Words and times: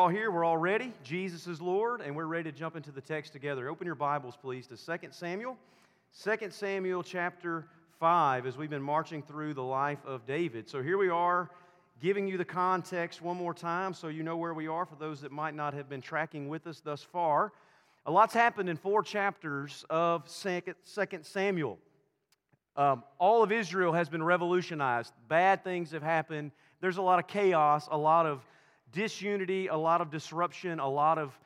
all 0.00 0.08
here, 0.08 0.30
we're 0.30 0.44
all 0.44 0.56
ready. 0.56 0.94
Jesus 1.04 1.46
is 1.46 1.60
Lord, 1.60 2.00
and 2.00 2.16
we're 2.16 2.24
ready 2.24 2.50
to 2.50 2.56
jump 2.56 2.74
into 2.74 2.90
the 2.90 3.02
text 3.02 3.34
together. 3.34 3.68
Open 3.68 3.84
your 3.84 3.94
Bibles, 3.94 4.34
please, 4.34 4.66
to 4.68 4.98
2 4.98 5.08
Samuel. 5.10 5.58
2 6.24 6.36
Samuel 6.48 7.02
chapter 7.02 7.66
5, 7.98 8.46
as 8.46 8.56
we've 8.56 8.70
been 8.70 8.80
marching 8.80 9.22
through 9.22 9.52
the 9.52 9.62
life 9.62 9.98
of 10.06 10.24
David. 10.24 10.70
So 10.70 10.82
here 10.82 10.96
we 10.96 11.10
are, 11.10 11.50
giving 12.00 12.26
you 12.26 12.38
the 12.38 12.46
context 12.46 13.20
one 13.20 13.36
more 13.36 13.52
time 13.52 13.92
so 13.92 14.08
you 14.08 14.22
know 14.22 14.38
where 14.38 14.54
we 14.54 14.68
are 14.68 14.86
for 14.86 14.96
those 14.96 15.20
that 15.20 15.32
might 15.32 15.54
not 15.54 15.74
have 15.74 15.90
been 15.90 16.00
tracking 16.00 16.48
with 16.48 16.66
us 16.66 16.80
thus 16.80 17.02
far. 17.02 17.52
A 18.06 18.10
lot's 18.10 18.32
happened 18.32 18.70
in 18.70 18.78
four 18.78 19.02
chapters 19.02 19.84
of 19.90 20.26
2 20.34 20.62
Samuel. 21.20 21.76
Um, 22.74 23.04
all 23.18 23.42
of 23.42 23.52
Israel 23.52 23.92
has 23.92 24.08
been 24.08 24.22
revolutionized. 24.22 25.12
Bad 25.28 25.62
things 25.62 25.90
have 25.90 26.02
happened. 26.02 26.52
There's 26.80 26.96
a 26.96 27.02
lot 27.02 27.18
of 27.18 27.26
chaos, 27.26 27.86
a 27.90 27.98
lot 27.98 28.24
of 28.24 28.40
disunity, 28.92 29.68
a 29.68 29.76
lot 29.76 30.00
of 30.00 30.10
disruption, 30.10 30.80
a 30.80 30.88
lot 30.88 31.18
of 31.18 31.38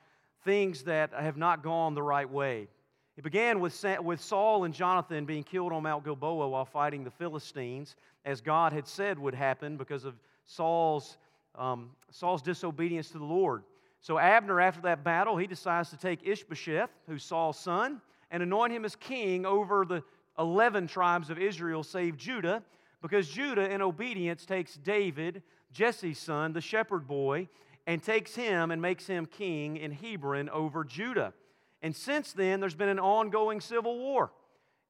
things 0.45 0.83
that 0.85 1.13
have 1.13 1.37
not 1.37 1.63
gone 1.63 1.95
the 1.95 2.03
right 2.03 2.29
way. 2.29 2.69
It 3.17 3.23
began 3.23 3.61
with, 3.61 3.85
with 4.03 4.21
Saul 4.21 4.65
and 4.65 4.75
Jonathan 4.75 5.25
being 5.25 5.45
killed 5.45 5.73
on 5.73 5.85
Mount 5.85 6.05
Gilboa 6.05 6.49
while 6.49 6.65
fighting 6.65 7.05
the 7.05 7.11
Philistines, 7.11 7.97
as 8.25 8.41
God 8.41 8.73
had 8.73 8.87
said 8.89 9.19
would 9.19 9.35
happen 9.35 9.77
because 9.77 10.05
of 10.05 10.15
Saul's, 10.45 11.17
um, 11.55 11.91
Saul's 12.11 12.43
disobedience 12.43 13.11
to 13.11 13.19
the 13.19 13.25
Lord. 13.25 13.63
So 14.01 14.19
Abner, 14.19 14.61
after 14.61 14.83
that 14.83 15.05
battle, 15.05 15.37
he 15.37 15.47
decides 15.47 15.91
to 15.91 15.97
take 15.97 16.27
Ishbosheth, 16.27 16.91
who's 17.07 17.23
Saul's 17.23 17.59
son, 17.59 18.03
and 18.31 18.43
anoint 18.43 18.73
him 18.73 18.85
as 18.85 18.97
king 18.97 19.47
over 19.47 19.85
the 19.85 20.03
11 20.39 20.89
tribes 20.89 21.31
of 21.31 21.39
Israel, 21.39 21.83
save 21.83 22.17
Judah, 22.17 22.63
because 23.01 23.29
Judah, 23.29 23.71
in 23.71 23.81
obedience, 23.81 24.45
takes 24.45 24.75
David, 24.77 25.43
Jesse's 25.75 26.19
son, 26.19 26.55
the 26.55 26.63
shepherd 26.63 27.07
boy, 27.07 27.49
and 27.87 28.03
takes 28.03 28.35
him 28.35 28.71
and 28.71 28.81
makes 28.81 29.07
him 29.07 29.27
king 29.27 29.77
in 29.77 29.93
Hebron 29.93 30.49
over 30.49 30.85
Judah. 30.85 31.35
And 31.83 31.95
since 31.95 32.33
then, 32.33 32.61
there's 32.61 32.75
been 32.75 32.89
an 32.89 32.99
ongoing 32.99 33.61
civil 33.61 33.99
war. 33.99 34.33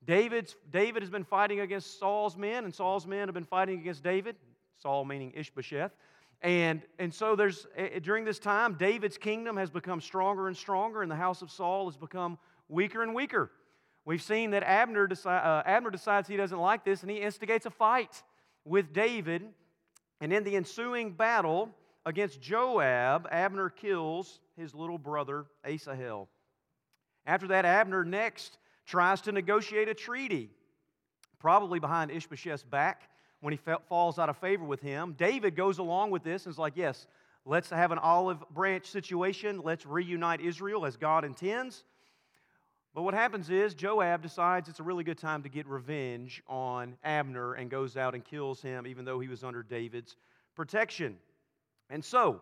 David's, 0.06 0.55
David 0.70 1.03
has 1.03 1.11
been 1.11 1.25
fighting 1.25 1.61
against 1.61 1.98
Saul's 1.98 2.36
men, 2.36 2.64
and 2.64 2.72
Saul's 2.72 3.06
men 3.06 3.27
have 3.27 3.34
been 3.34 3.42
fighting 3.44 3.81
against 3.81 4.05
David, 4.05 4.36
Saul 4.77 5.05
meaning 5.05 5.33
Ishbosheth. 5.34 5.91
And, 6.42 6.83
and 6.98 7.12
so 7.12 7.34
there's, 7.34 7.66
during 8.03 8.25
this 8.25 8.39
time, 8.39 8.75
David's 8.75 9.16
kingdom 9.16 9.56
has 9.56 9.70
become 9.70 10.00
stronger 10.00 10.47
and 10.47 10.56
stronger, 10.56 11.03
and 11.03 11.11
the 11.11 11.16
house 11.16 11.41
of 11.41 11.50
Saul 11.50 11.87
has 11.87 11.97
become 11.97 12.39
weaker 12.69 13.03
and 13.03 13.14
weaker. 13.14 13.50
We've 14.05 14.22
seen 14.22 14.50
that 14.50 14.62
Abner, 14.62 15.06
decide, 15.06 15.42
uh, 15.42 15.62
Abner 15.64 15.91
decides 15.91 16.28
he 16.28 16.37
doesn't 16.37 16.59
like 16.59 16.84
this, 16.84 17.00
and 17.00 17.11
he 17.11 17.16
instigates 17.16 17.64
a 17.64 17.70
fight 17.70 18.22
with 18.66 18.92
David 18.92 19.42
and 20.25 20.33
in 20.33 20.42
the 20.42 20.56
ensuing 20.56 21.12
battle 21.12 21.69
against 22.06 22.41
Joab, 22.41 23.28
Abner 23.30 23.69
kills 23.69 24.41
his 24.56 24.75
little 24.75 24.97
brother 24.97 25.44
Asahel. 25.66 26.28
After 27.27 27.48
that, 27.48 27.66
Abner 27.66 28.06
next 28.06 28.56
tries 28.86 29.20
to 29.20 29.33
negotiate 29.33 29.91
a 29.91 29.92
treaty, 29.92 30.48
probably 31.39 31.78
behind 31.78 32.11
Ishbosheth's 32.11 32.62
back 32.62 33.11
when 33.41 33.53
he 33.53 33.61
falls 33.91 34.19
out 34.19 34.31
of 34.31 34.39
favor 34.39 34.64
with 34.64 34.81
him. 34.81 35.14
David 35.19 35.56
goes 35.56 35.77
along 35.77 36.11
with 36.11 36.25
this 36.25 36.47
and 36.47 36.55
is 36.55 36.59
like, 36.59 36.72
Yes, 36.75 37.06
let's 37.44 37.69
have 37.69 37.92
an 37.92 37.98
olive 37.98 38.42
branch 38.48 38.86
situation. 38.86 39.61
Let's 39.62 39.84
reunite 39.84 40.41
Israel 40.41 40.86
as 40.86 40.97
God 40.97 41.27
intends. 41.27 41.84
But 42.95 43.03
what 43.03 43.14
happens 43.14 43.50
is 43.50 43.75
Joab 43.75 44.23
decides 44.23 44.69
it's 44.69 44.78
a 44.78 44.84
really 44.84 45.03
good 45.03 45.19
time 45.19 45.42
to 45.42 45.48
get 45.48 45.67
revenge 45.67 46.42
on 46.47 46.97
Abner 47.03 47.55
and 47.55 47.69
goes 47.69 47.97
out 47.97 48.14
and 48.14 48.25
kills 48.25 48.62
him, 48.62 48.87
even 48.87 49.05
though 49.05 49.19
he 49.19 49.27
was 49.27 49.42
under 49.42 49.64
David's 49.64 50.17
protection. 50.55 51.17
And 51.91 52.05
so, 52.05 52.41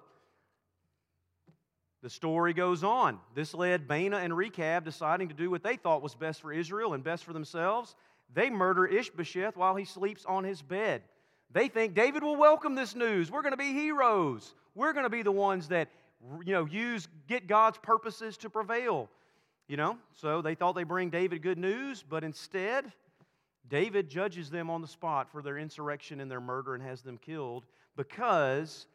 the 2.03 2.11
story 2.11 2.53
goes 2.53 2.85
on. 2.85 3.19
This 3.35 3.55
led 3.55 3.89
Baanah 3.89 4.23
and 4.23 4.37
Rechab 4.37 4.85
deciding 4.85 5.29
to 5.29 5.35
do 5.35 5.51
what 5.51 5.63
they 5.63 5.77
thought 5.77 6.03
was 6.03 6.15
best 6.15 6.43
for 6.43 6.53
Israel 6.53 6.93
and 6.93 7.03
best 7.03 7.25
for 7.25 7.33
themselves. 7.33 7.97
They 8.35 8.51
murder 8.51 8.87
Ishbosheth 8.87 9.57
while 9.57 9.75
he 9.75 9.87
sleeps 9.87 10.27
on 10.27 10.45
his 10.45 10.61
bed. 10.61 11.03
They 11.51 11.69
think 11.69 11.95
David 11.95 12.23
will 12.23 12.37
welcome 12.37 12.75
this 12.75 12.95
news. 12.95 13.31
We're 13.31 13.43
going 13.43 13.53
to 13.53 13.59
be 13.59 13.73
heroes. 13.73 14.55
We're 14.75 14.93
going 14.93 15.05
to 15.05 15.11
be 15.11 15.23
the 15.23 15.33
ones 15.33 15.69
that 15.69 15.89
you 16.45 16.53
know 16.53 16.67
use 16.67 17.09
get 17.27 17.47
God's 17.47 17.79
purposes 17.79 18.37
to 18.39 18.51
prevail. 18.51 19.09
You 19.73 19.79
know, 19.79 19.97
so 20.13 20.43
they 20.43 20.55
thought 20.55 20.75
they 20.75 20.83
bring 20.85 21.09
David 21.09 21.41
good 21.41 21.57
news, 21.57 22.05
but 22.07 22.25
instead, 22.25 22.93
David 23.71 24.11
judges 24.11 24.51
them 24.51 24.69
on 24.69 24.83
the 24.83 24.87
spot 24.87 25.31
for 25.33 25.41
their 25.41 25.57
insurrection 25.57 26.21
and 26.21 26.31
their 26.31 26.43
murder 26.43 26.75
and 26.75 26.83
has 26.83 27.01
them 27.01 27.17
killed 27.17 27.65
because, 27.97 28.87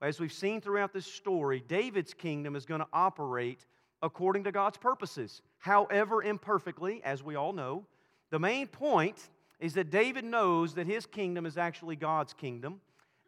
as 0.00 0.18
we've 0.18 0.32
seen 0.32 0.62
throughout 0.62 0.94
this 0.94 1.04
story, 1.04 1.62
David's 1.68 2.14
kingdom 2.14 2.56
is 2.56 2.64
going 2.64 2.80
to 2.80 2.86
operate 2.94 3.66
according 4.00 4.44
to 4.44 4.52
God's 4.52 4.78
purposes, 4.78 5.42
however 5.58 6.22
imperfectly, 6.22 7.02
as 7.04 7.22
we 7.22 7.34
all 7.34 7.52
know. 7.52 7.84
The 8.30 8.38
main 8.38 8.68
point 8.68 9.28
is 9.60 9.74
that 9.74 9.90
David 9.90 10.24
knows 10.24 10.72
that 10.76 10.86
his 10.86 11.04
kingdom 11.04 11.44
is 11.44 11.58
actually 11.58 11.96
God's 11.96 12.32
kingdom. 12.32 12.80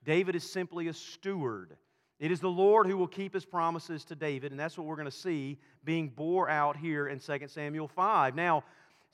David 0.07 0.37
is 0.37 0.51
simply 0.51 0.89
a 0.89 0.95
steward. 0.95 1.77
It 2.21 2.31
is 2.31 2.41
the 2.41 2.49
Lord 2.49 2.87
who 2.87 2.97
will 2.97 3.09
keep 3.09 3.35
his 3.35 3.45
promises 3.45 4.05
to 4.07 4.15
David, 4.15 4.53
and 4.53 4.61
that's 4.61 4.79
what 4.79 4.87
we're 4.87 4.97
going 4.97 5.07
to 5.07 5.11
see 5.11 5.59
being 5.85 6.09
bore 6.09 6.49
out 6.49 6.77
here 6.77 7.09
in 7.09 7.19
2 7.19 7.49
Samuel 7.49 7.89
5. 7.89 8.37
Now, 8.37 8.65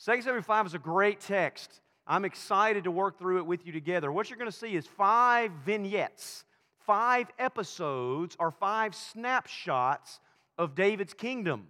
2 0.04 0.22
Samuel 0.22 0.42
5 0.42 0.66
is 0.66 0.74
a 0.74 0.78
great 0.78 1.20
text. 1.20 1.80
I'm 2.06 2.24
excited 2.24 2.84
to 2.84 2.90
work 2.90 3.18
through 3.18 3.38
it 3.38 3.46
with 3.46 3.66
you 3.66 3.72
together. 3.72 4.12
What 4.12 4.28
you're 4.28 4.38
going 4.38 4.50
to 4.50 4.56
see 4.56 4.74
is 4.74 4.86
five 4.86 5.50
vignettes, 5.64 6.44
five 6.86 7.28
episodes, 7.38 8.36
or 8.38 8.50
five 8.50 8.94
snapshots 8.94 10.20
of 10.58 10.74
David's 10.74 11.14
kingdom. 11.14 11.68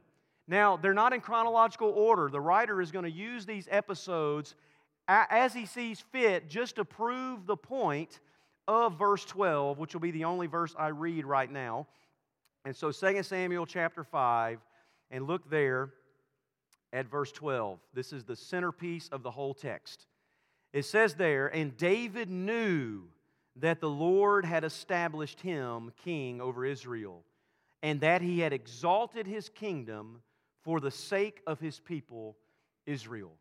Now, 0.48 0.76
they're 0.76 0.94
not 0.94 1.12
in 1.12 1.20
chronological 1.20 1.90
order. 1.90 2.28
The 2.28 2.40
writer 2.40 2.80
is 2.80 2.90
going 2.90 3.04
to 3.04 3.10
use 3.10 3.46
these 3.46 3.68
episodes 3.70 4.56
as 5.06 5.52
he 5.52 5.66
sees 5.66 6.00
fit 6.12 6.48
just 6.48 6.76
to 6.76 6.84
prove 6.84 7.46
the 7.46 7.56
point 7.56 8.18
of 8.70 8.96
verse 8.96 9.24
12, 9.24 9.78
which 9.78 9.94
will 9.94 10.00
be 10.00 10.12
the 10.12 10.26
only 10.26 10.46
verse 10.46 10.76
I 10.78 10.88
read 10.88 11.26
right 11.26 11.50
now. 11.50 11.88
And 12.64 12.76
so 12.76 12.92
2 12.92 13.24
Samuel 13.24 13.66
chapter 13.66 14.04
5, 14.04 14.60
and 15.10 15.26
look 15.26 15.50
there 15.50 15.90
at 16.92 17.10
verse 17.10 17.32
12. 17.32 17.80
This 17.92 18.12
is 18.12 18.22
the 18.22 18.36
centerpiece 18.36 19.08
of 19.08 19.24
the 19.24 19.30
whole 19.32 19.54
text. 19.54 20.06
It 20.72 20.84
says 20.84 21.14
there, 21.14 21.48
and 21.48 21.76
David 21.76 22.30
knew 22.30 23.02
that 23.56 23.80
the 23.80 23.90
Lord 23.90 24.44
had 24.44 24.62
established 24.62 25.40
him 25.40 25.90
king 26.04 26.40
over 26.40 26.64
Israel, 26.64 27.24
and 27.82 28.00
that 28.02 28.22
he 28.22 28.38
had 28.38 28.52
exalted 28.52 29.26
his 29.26 29.48
kingdom 29.48 30.22
for 30.62 30.78
the 30.78 30.92
sake 30.92 31.42
of 31.44 31.58
his 31.58 31.80
people, 31.80 32.36
Israel. 32.86 33.32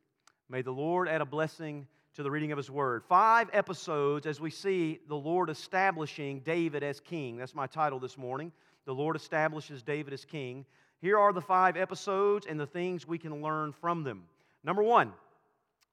May 0.49 0.63
the 0.63 0.71
Lord 0.71 1.07
add 1.07 1.21
a 1.21 1.25
blessing 1.25 1.87
to 2.19 2.23
the 2.23 2.29
reading 2.29 2.51
of 2.51 2.57
his 2.57 2.69
word. 2.69 3.01
Five 3.05 3.49
episodes 3.53 4.25
as 4.25 4.41
we 4.41 4.49
see 4.49 4.99
the 5.07 5.15
Lord 5.15 5.49
establishing 5.49 6.41
David 6.41 6.83
as 6.83 6.99
king. 6.99 7.37
That's 7.37 7.55
my 7.55 7.65
title 7.65 7.97
this 7.97 8.17
morning. 8.17 8.51
The 8.85 8.93
Lord 8.93 9.15
establishes 9.15 9.83
David 9.83 10.11
as 10.11 10.25
king. 10.25 10.65
Here 10.99 11.17
are 11.17 11.31
the 11.31 11.39
five 11.39 11.77
episodes 11.77 12.45
and 12.45 12.59
the 12.59 12.67
things 12.67 13.07
we 13.07 13.17
can 13.17 13.41
learn 13.41 13.71
from 13.71 14.03
them. 14.03 14.23
Number 14.65 14.83
one, 14.83 15.13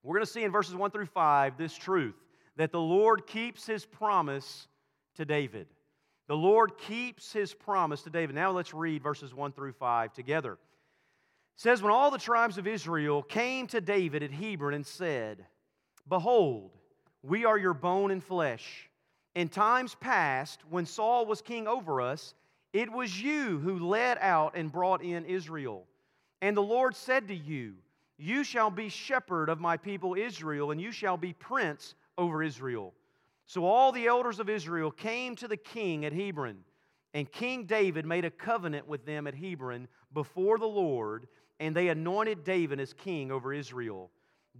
we're 0.02 0.16
going 0.16 0.26
to 0.26 0.32
see 0.32 0.42
in 0.42 0.50
verses 0.50 0.74
one 0.74 0.90
through 0.90 1.06
five 1.06 1.56
this 1.56 1.76
truth 1.76 2.16
that 2.56 2.72
the 2.72 2.80
Lord 2.80 3.28
keeps 3.28 3.64
his 3.64 3.86
promise 3.86 4.66
to 5.14 5.24
David. 5.24 5.68
The 6.26 6.36
Lord 6.36 6.76
keeps 6.76 7.32
his 7.32 7.54
promise 7.54 8.02
to 8.02 8.10
David. 8.10 8.34
Now 8.34 8.50
let's 8.50 8.74
read 8.74 9.00
verses 9.00 9.32
1 9.32 9.52
through 9.52 9.74
5 9.74 10.12
together. 10.12 10.54
It 10.54 10.58
says, 11.54 11.82
When 11.82 11.92
all 11.92 12.10
the 12.10 12.18
tribes 12.18 12.58
of 12.58 12.66
Israel 12.66 13.22
came 13.22 13.68
to 13.68 13.80
David 13.80 14.24
at 14.24 14.32
Hebron 14.32 14.74
and 14.74 14.84
said, 14.84 15.46
Behold, 16.08 16.70
we 17.22 17.44
are 17.44 17.58
your 17.58 17.74
bone 17.74 18.10
and 18.10 18.22
flesh. 18.22 18.88
In 19.34 19.48
times 19.48 19.94
past, 19.96 20.60
when 20.70 20.86
Saul 20.86 21.26
was 21.26 21.42
king 21.42 21.66
over 21.66 22.00
us, 22.00 22.34
it 22.72 22.90
was 22.90 23.20
you 23.20 23.58
who 23.58 23.78
led 23.78 24.18
out 24.20 24.56
and 24.56 24.70
brought 24.70 25.02
in 25.02 25.24
Israel. 25.24 25.86
And 26.42 26.56
the 26.56 26.62
Lord 26.62 26.94
said 26.94 27.28
to 27.28 27.34
you, 27.34 27.74
You 28.18 28.44
shall 28.44 28.70
be 28.70 28.88
shepherd 28.88 29.48
of 29.48 29.60
my 29.60 29.76
people 29.76 30.14
Israel, 30.14 30.70
and 30.70 30.80
you 30.80 30.92
shall 30.92 31.16
be 31.16 31.32
prince 31.32 31.94
over 32.16 32.42
Israel. 32.42 32.94
So 33.46 33.64
all 33.64 33.92
the 33.92 34.06
elders 34.06 34.40
of 34.40 34.48
Israel 34.48 34.90
came 34.90 35.36
to 35.36 35.48
the 35.48 35.56
king 35.56 36.04
at 36.04 36.12
Hebron, 36.12 36.58
and 37.14 37.30
King 37.30 37.64
David 37.64 38.04
made 38.04 38.24
a 38.24 38.30
covenant 38.30 38.86
with 38.86 39.06
them 39.06 39.26
at 39.26 39.34
Hebron 39.34 39.88
before 40.12 40.58
the 40.58 40.66
Lord, 40.66 41.28
and 41.60 41.74
they 41.74 41.88
anointed 41.88 42.44
David 42.44 42.80
as 42.80 42.92
king 42.92 43.30
over 43.30 43.52
Israel. 43.54 44.10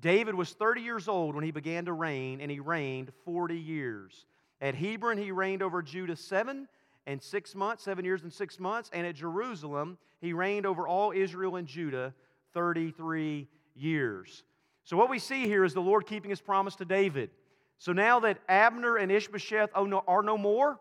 David 0.00 0.34
was 0.34 0.52
30 0.52 0.82
years 0.82 1.08
old 1.08 1.34
when 1.34 1.44
he 1.44 1.50
began 1.50 1.84
to 1.86 1.92
reign, 1.92 2.40
and 2.40 2.50
he 2.50 2.60
reigned 2.60 3.10
40 3.24 3.56
years. 3.56 4.26
At 4.60 4.74
Hebron, 4.74 5.18
he 5.18 5.32
reigned 5.32 5.62
over 5.62 5.82
Judah 5.82 6.16
seven 6.16 6.68
and 7.06 7.22
six 7.22 7.54
months, 7.54 7.84
seven 7.84 8.04
years 8.04 8.22
and 8.22 8.32
six 8.32 8.58
months. 8.58 8.90
And 8.92 9.06
at 9.06 9.14
Jerusalem, 9.14 9.98
he 10.20 10.32
reigned 10.32 10.66
over 10.66 10.88
all 10.88 11.12
Israel 11.12 11.56
and 11.56 11.66
Judah 11.66 12.14
33 12.54 13.48
years. 13.74 14.44
So, 14.84 14.96
what 14.96 15.10
we 15.10 15.18
see 15.18 15.44
here 15.44 15.64
is 15.64 15.74
the 15.74 15.80
Lord 15.80 16.06
keeping 16.06 16.30
his 16.30 16.40
promise 16.40 16.76
to 16.76 16.84
David. 16.84 17.30
So, 17.78 17.92
now 17.92 18.20
that 18.20 18.38
Abner 18.48 18.96
and 18.96 19.12
Ishbosheth 19.12 19.70
are 19.74 20.22
no 20.22 20.38
more, 20.38 20.78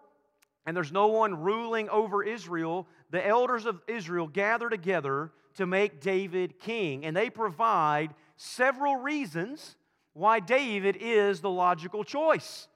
and 0.65 0.75
there's 0.75 0.91
no 0.91 1.07
one 1.07 1.41
ruling 1.41 1.89
over 1.89 2.23
Israel, 2.23 2.88
the 3.12 3.25
elders 3.25 3.65
of 3.65 3.81
Israel 3.88 4.27
gather 4.27 4.69
together 4.69 5.31
to 5.56 5.65
make 5.65 6.01
David 6.01 6.59
king. 6.59 7.06
And 7.06 7.15
they 7.15 7.29
provide 7.29 8.13
several 8.36 8.98
reasons 8.98 9.76
why 10.14 10.40
David 10.40 10.98
is 11.00 11.42
the 11.42 11.50
logical 11.50 12.04
choice. 12.04 12.68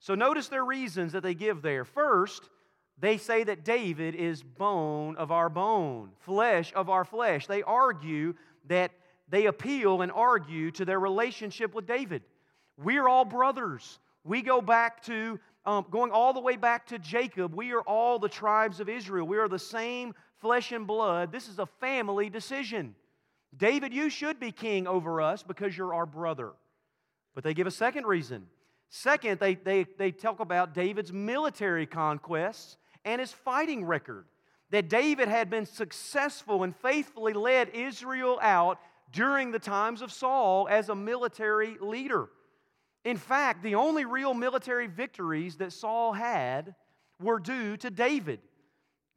So 0.00 0.14
notice 0.14 0.48
their 0.48 0.64
reasons 0.64 1.12
that 1.12 1.22
they 1.22 1.34
give 1.34 1.62
there. 1.62 1.84
First, 1.84 2.48
they 2.98 3.18
say 3.18 3.44
that 3.44 3.64
David 3.64 4.14
is 4.14 4.42
bone 4.42 5.16
of 5.16 5.30
our 5.30 5.48
bone, 5.48 6.10
flesh 6.20 6.72
of 6.74 6.88
our 6.88 7.04
flesh. 7.04 7.46
They 7.46 7.62
argue 7.62 8.34
that 8.66 8.90
they 9.28 9.46
appeal 9.46 10.02
and 10.02 10.12
argue 10.12 10.70
to 10.72 10.84
their 10.84 11.00
relationship 11.00 11.74
with 11.74 11.86
David. 11.86 12.22
We're 12.76 13.08
all 13.08 13.24
brothers. 13.24 13.98
We 14.24 14.42
go 14.42 14.60
back 14.60 15.02
to, 15.04 15.38
um, 15.64 15.86
going 15.90 16.10
all 16.10 16.32
the 16.32 16.40
way 16.40 16.56
back 16.56 16.86
to 16.88 16.98
Jacob. 16.98 17.54
We 17.54 17.72
are 17.72 17.80
all 17.82 18.18
the 18.18 18.28
tribes 18.28 18.80
of 18.80 18.88
Israel. 18.88 19.26
We 19.26 19.38
are 19.38 19.48
the 19.48 19.58
same 19.58 20.14
flesh 20.38 20.72
and 20.72 20.86
blood. 20.86 21.32
This 21.32 21.48
is 21.48 21.58
a 21.58 21.66
family 21.66 22.28
decision. 22.28 22.94
David, 23.56 23.92
you 23.92 24.08
should 24.08 24.40
be 24.40 24.52
king 24.52 24.86
over 24.86 25.20
us 25.20 25.42
because 25.42 25.76
you're 25.76 25.94
our 25.94 26.06
brother. 26.06 26.52
But 27.34 27.44
they 27.44 27.54
give 27.54 27.66
a 27.66 27.72
second 27.72 28.06
reason. 28.06 28.46
Second, 28.88 29.40
they, 29.40 29.54
they, 29.54 29.86
they 29.98 30.10
talk 30.10 30.40
about 30.40 30.74
David's 30.74 31.12
military 31.12 31.86
conquests 31.86 32.76
and 33.04 33.20
his 33.20 33.32
fighting 33.32 33.84
record. 33.84 34.26
That 34.70 34.88
David 34.88 35.28
had 35.28 35.50
been 35.50 35.66
successful 35.66 36.62
and 36.62 36.74
faithfully 36.74 37.34
led 37.34 37.70
Israel 37.70 38.38
out 38.40 38.78
during 39.12 39.50
the 39.50 39.58
times 39.58 40.00
of 40.00 40.10
Saul 40.10 40.66
as 40.70 40.88
a 40.88 40.94
military 40.94 41.76
leader. 41.80 42.30
In 43.04 43.16
fact, 43.16 43.62
the 43.62 43.74
only 43.74 44.04
real 44.04 44.32
military 44.32 44.86
victories 44.86 45.56
that 45.56 45.72
Saul 45.72 46.12
had 46.12 46.74
were 47.20 47.38
due 47.38 47.76
to 47.78 47.90
David. 47.90 48.40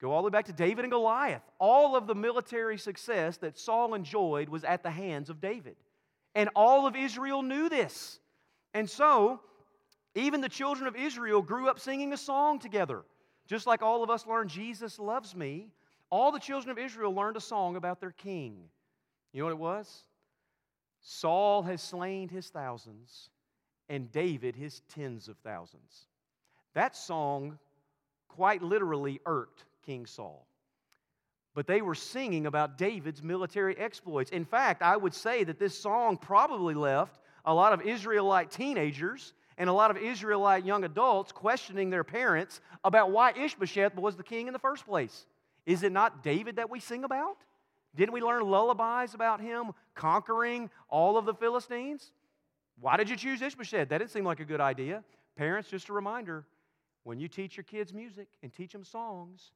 Go 0.01 0.12
all 0.12 0.21
the 0.21 0.25
way 0.25 0.31
back 0.31 0.45
to 0.45 0.53
David 0.53 0.83
and 0.83 0.92
Goliath. 0.92 1.44
All 1.57 1.95
of 1.95 2.06
the 2.06 2.15
military 2.15 2.77
success 2.77 3.38
that 3.38 3.57
Saul 3.57 3.94
enjoyed 3.94 4.50
was 4.50 4.63
at 4.63 4.83
the 4.83 4.92
hands 4.92 5.30
of 5.30 5.39
David. 5.39 5.75
And 6.33 6.50
all 6.56 6.86
of 6.86 6.95
Israel 6.95 7.42
knew 7.42 7.69
this. 7.69 8.19
And 8.74 8.89
so, 8.89 9.39
even 10.13 10.42
the 10.42 10.50
children 10.50 10.88
of 10.88 10.95
Israel 10.95 11.42
grew 11.42 11.69
up 11.69 11.80
singing 11.80 12.12
a 12.12 12.18
song 12.18 12.59
together. 12.59 13.03
Just 13.47 13.68
like 13.68 13.81
all 13.81 14.03
of 14.03 14.09
us 14.09 14.25
learned 14.25 14.50
Jesus 14.50 15.00
loves 15.00 15.36
me, 15.36 15.69
all 16.09 16.31
the 16.31 16.39
children 16.39 16.71
of 16.71 16.77
Israel 16.77 17.13
learned 17.13 17.38
a 17.38 17.41
song 17.41 17.77
about 17.77 18.01
their 18.01 18.12
king. 18.12 18.69
You 19.31 19.39
know 19.39 19.45
what 19.45 19.51
it 19.51 19.59
was? 19.59 20.03
Saul 21.01 21.62
has 21.63 21.81
slain 21.81 22.30
his 22.30 22.50
thousands, 22.50 23.30
and 23.89 24.12
David 24.12 24.56
his 24.56 24.81
tens 24.89 25.27
of 25.27 25.38
thousands. 25.38 26.07
That 26.74 26.95
song 26.95 27.59
quite 28.27 28.62
literally 28.63 29.21
irked 29.25 29.65
King 29.86 30.06
Saul. 30.06 30.46
But 31.54 31.68
they 31.68 31.82
were 31.82 31.96
singing 31.96 32.48
about 32.48 32.78
David's 32.78 33.24
military 33.24 33.78
exploits. 33.78 34.32
In 34.32 34.44
fact, 34.44 34.82
I 34.82 34.98
would 34.98 35.14
say 35.14 35.44
that 35.46 35.58
this 35.58 35.78
song 35.78 36.18
probably 36.18 36.74
left 36.74 37.20
a 37.46 37.54
lot 37.54 37.72
of 37.72 37.82
Israelite 37.82 38.52
teenagers 38.52 39.34
and 39.58 39.70
a 39.70 39.74
lot 39.74 39.90
of 39.90 39.98
Israelite 39.98 40.66
young 40.66 40.84
adults 40.84 41.32
questioning 41.32 41.90
their 41.90 42.04
parents 42.04 42.60
about 42.84 43.12
why 43.12 43.32
Ishbosheth 43.32 43.96
was 43.96 44.18
the 44.18 44.24
king 44.24 44.48
in 44.48 44.54
the 44.54 44.60
first 44.60 44.86
place. 44.86 45.26
Is 45.66 45.84
it 45.84 45.92
not 45.92 46.24
David 46.24 46.58
that 46.58 46.70
we 46.70 46.80
sing 46.80 47.06
about? 47.06 47.38
Didn't 47.96 48.14
we 48.14 48.22
learn 48.22 48.44
lullabies 48.44 49.14
about 49.14 49.40
him 49.40 49.72
conquering 49.94 50.70
all 50.90 51.18
of 51.18 51.26
the 51.26 51.34
Philistines? 51.34 52.12
Why 52.82 52.98
did 52.98 53.10
you 53.10 53.16
choose 53.16 53.42
Ishbosheth? 53.42 53.88
That 53.88 54.00
didn't 54.00 54.12
seem 54.12 54.26
like 54.26 54.42
a 54.42 54.46
good 54.46 54.60
idea. 54.60 55.04
Parents, 55.38 55.70
just 55.70 55.88
a 55.88 55.94
reminder 55.94 56.46
when 57.04 57.20
you 57.20 57.30
teach 57.30 57.56
your 57.56 57.64
kids 57.64 57.94
music 57.94 58.28
and 58.44 58.52
teach 58.52 58.74
them 58.74 58.84
songs, 58.84 59.52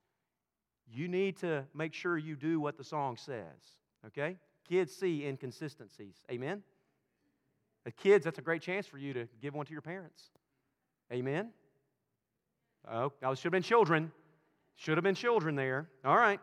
you 0.92 1.08
need 1.08 1.38
to 1.38 1.66
make 1.74 1.94
sure 1.94 2.18
you 2.18 2.36
do 2.36 2.60
what 2.60 2.78
the 2.78 2.84
song 2.84 3.18
says. 3.18 3.78
Okay? 4.08 4.38
Kids 4.68 4.94
see 4.94 5.26
inconsistencies. 5.26 6.16
Amen? 6.32 6.64
As 7.86 7.94
kids, 7.94 8.26
that's 8.26 8.40
a 8.40 8.42
great 8.42 8.62
chance 8.62 8.86
for 8.88 8.98
you 8.98 9.14
to 9.14 9.28
give 9.42 9.54
one 9.54 9.66
to 9.66 9.72
your 9.72 9.82
parents. 9.82 10.24
Amen? 11.12 11.50
Oh, 12.90 13.12
that 13.22 13.38
should 13.38 13.46
have 13.46 13.52
been 13.52 13.64
children. 13.64 14.12
Should 14.76 14.98
have 14.98 15.04
been 15.04 15.16
children 15.16 15.56
there. 15.56 15.90
All 16.06 16.16
right. 16.16 16.40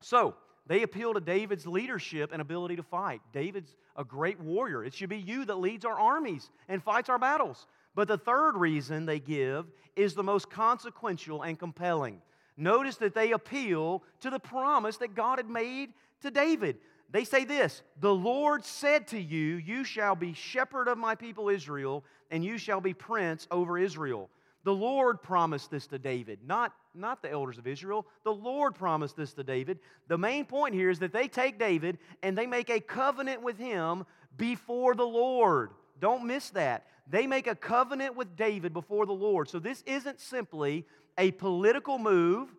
So, 0.00 0.34
they 0.66 0.82
appeal 0.82 1.14
to 1.14 1.20
David's 1.20 1.66
leadership 1.66 2.30
and 2.32 2.40
ability 2.40 2.76
to 2.76 2.82
fight. 2.82 3.20
David's 3.32 3.76
a 3.96 4.04
great 4.04 4.40
warrior. 4.40 4.82
It 4.82 4.94
should 4.94 5.10
be 5.10 5.18
you 5.18 5.44
that 5.44 5.56
leads 5.56 5.84
our 5.84 5.98
armies 5.98 6.50
and 6.68 6.82
fights 6.82 7.08
our 7.08 7.18
battles. 7.18 7.66
But 7.94 8.08
the 8.08 8.18
third 8.18 8.56
reason 8.56 9.06
they 9.06 9.20
give 9.20 9.66
is 9.94 10.14
the 10.14 10.22
most 10.22 10.50
consequential 10.50 11.42
and 11.42 11.58
compelling. 11.58 12.20
Notice 12.56 12.96
that 12.96 13.14
they 13.14 13.32
appeal 13.32 14.02
to 14.20 14.30
the 14.30 14.38
promise 14.38 14.96
that 14.98 15.14
God 15.14 15.38
had 15.38 15.48
made 15.48 15.92
to 16.22 16.30
David. 16.30 16.78
They 17.10 17.24
say 17.24 17.44
this 17.44 17.82
The 18.00 18.14
Lord 18.14 18.64
said 18.64 19.08
to 19.08 19.20
you, 19.20 19.56
You 19.56 19.84
shall 19.84 20.14
be 20.14 20.32
shepherd 20.32 20.88
of 20.88 20.98
my 20.98 21.14
people 21.14 21.48
Israel, 21.48 22.04
and 22.30 22.44
you 22.44 22.58
shall 22.58 22.80
be 22.80 22.94
prince 22.94 23.46
over 23.50 23.78
Israel. 23.78 24.30
The 24.64 24.74
Lord 24.74 25.22
promised 25.22 25.70
this 25.70 25.86
to 25.88 25.98
David, 25.98 26.38
not, 26.46 26.72
not 26.94 27.20
the 27.20 27.30
elders 27.30 27.58
of 27.58 27.66
Israel. 27.66 28.06
The 28.24 28.32
Lord 28.32 28.74
promised 28.74 29.14
this 29.14 29.34
to 29.34 29.44
David. 29.44 29.78
The 30.08 30.16
main 30.16 30.46
point 30.46 30.74
here 30.74 30.88
is 30.88 30.98
that 31.00 31.12
they 31.12 31.28
take 31.28 31.58
David 31.58 31.98
and 32.22 32.36
they 32.36 32.46
make 32.46 32.70
a 32.70 32.80
covenant 32.80 33.42
with 33.42 33.58
him 33.58 34.06
before 34.38 34.94
the 34.94 35.06
Lord. 35.06 35.72
Don't 36.00 36.24
miss 36.24 36.48
that. 36.50 36.86
They 37.06 37.26
make 37.26 37.46
a 37.46 37.54
covenant 37.54 38.16
with 38.16 38.36
David 38.36 38.72
before 38.72 39.04
the 39.04 39.12
Lord. 39.12 39.50
So 39.50 39.58
this 39.58 39.82
isn't 39.86 40.18
simply 40.18 40.86
a 41.18 41.30
political 41.32 41.98
move 41.98 42.54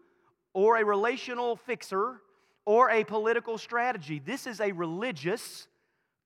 or 0.54 0.78
a 0.78 0.86
relational 0.86 1.56
fixer 1.56 2.22
or 2.66 2.90
a 2.90 3.04
political 3.04 3.58
strategy. 3.58 4.20
This 4.20 4.48
is 4.48 4.60
a 4.60 4.72
religious, 4.72 5.68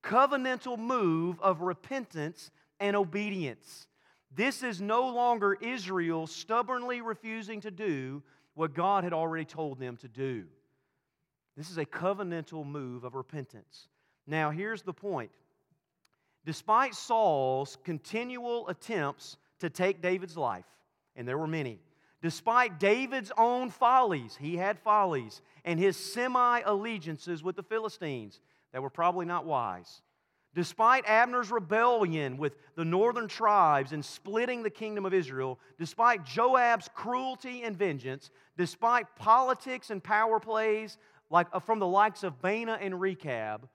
covenantal 0.03 0.77
move 0.77 1.39
of 1.41 1.61
repentance 1.61 2.51
and 2.79 2.95
obedience. 2.95 3.87
This 4.33 4.63
is 4.63 4.79
no 4.79 5.07
longer 5.07 5.57
Israel 5.59 6.27
stubbornly 6.27 7.01
refusing 7.01 7.61
to 7.61 7.71
do 7.71 8.21
what 8.53 8.73
God 8.73 9.03
had 9.03 9.13
already 9.13 9.45
told 9.45 9.79
them 9.79 9.97
to 9.97 10.07
do. 10.07 10.45
This 11.57 11.69
is 11.69 11.77
a 11.77 11.85
covenantal 11.85 12.65
move 12.65 13.03
of 13.03 13.15
repentance. 13.15 13.87
Now, 14.27 14.51
here's 14.51 14.81
the 14.81 14.93
point. 14.93 15.31
Despite 16.45 16.95
Saul's 16.95 17.77
continual 17.83 18.67
attempts 18.69 19.37
to 19.59 19.69
take 19.69 20.01
David's 20.01 20.37
life, 20.37 20.65
and 21.15 21.27
there 21.27 21.37
were 21.37 21.47
many, 21.47 21.79
despite 22.21 22.79
David's 22.79 23.31
own 23.37 23.69
follies, 23.69 24.37
he 24.39 24.57
had 24.57 24.79
follies, 24.79 25.41
and 25.65 25.79
his 25.79 25.97
semi 25.97 26.59
allegiances 26.61 27.43
with 27.43 27.55
the 27.55 27.63
Philistines 27.63 28.39
that 28.73 28.81
were 28.81 28.89
probably 28.89 29.25
not 29.25 29.45
wise. 29.45 30.01
Despite 30.55 31.05
Abner's 31.05 31.51
rebellion 31.51 32.37
with 32.37 32.55
the 32.75 32.83
northern 32.83 33.27
tribes 33.27 33.91
and 33.91 34.03
splitting 34.03 34.63
the 34.63 34.69
kingdom 34.69 35.05
of 35.05 35.13
Israel, 35.13 35.59
despite 35.77 36.25
Joab's 36.25 36.89
cruelty 36.93 37.61
and 37.61 37.77
vengeance, 37.77 38.31
despite 38.57 39.15
politics 39.15 39.91
and 39.91 40.03
power 40.03 40.39
plays 40.39 40.97
like, 41.29 41.47
uh, 41.53 41.59
from 41.59 41.77
the 41.77 41.87
likes 41.87 42.23
of 42.23 42.41
Baanah 42.41 42.79
and 42.81 42.99
Rechab, 42.99 43.69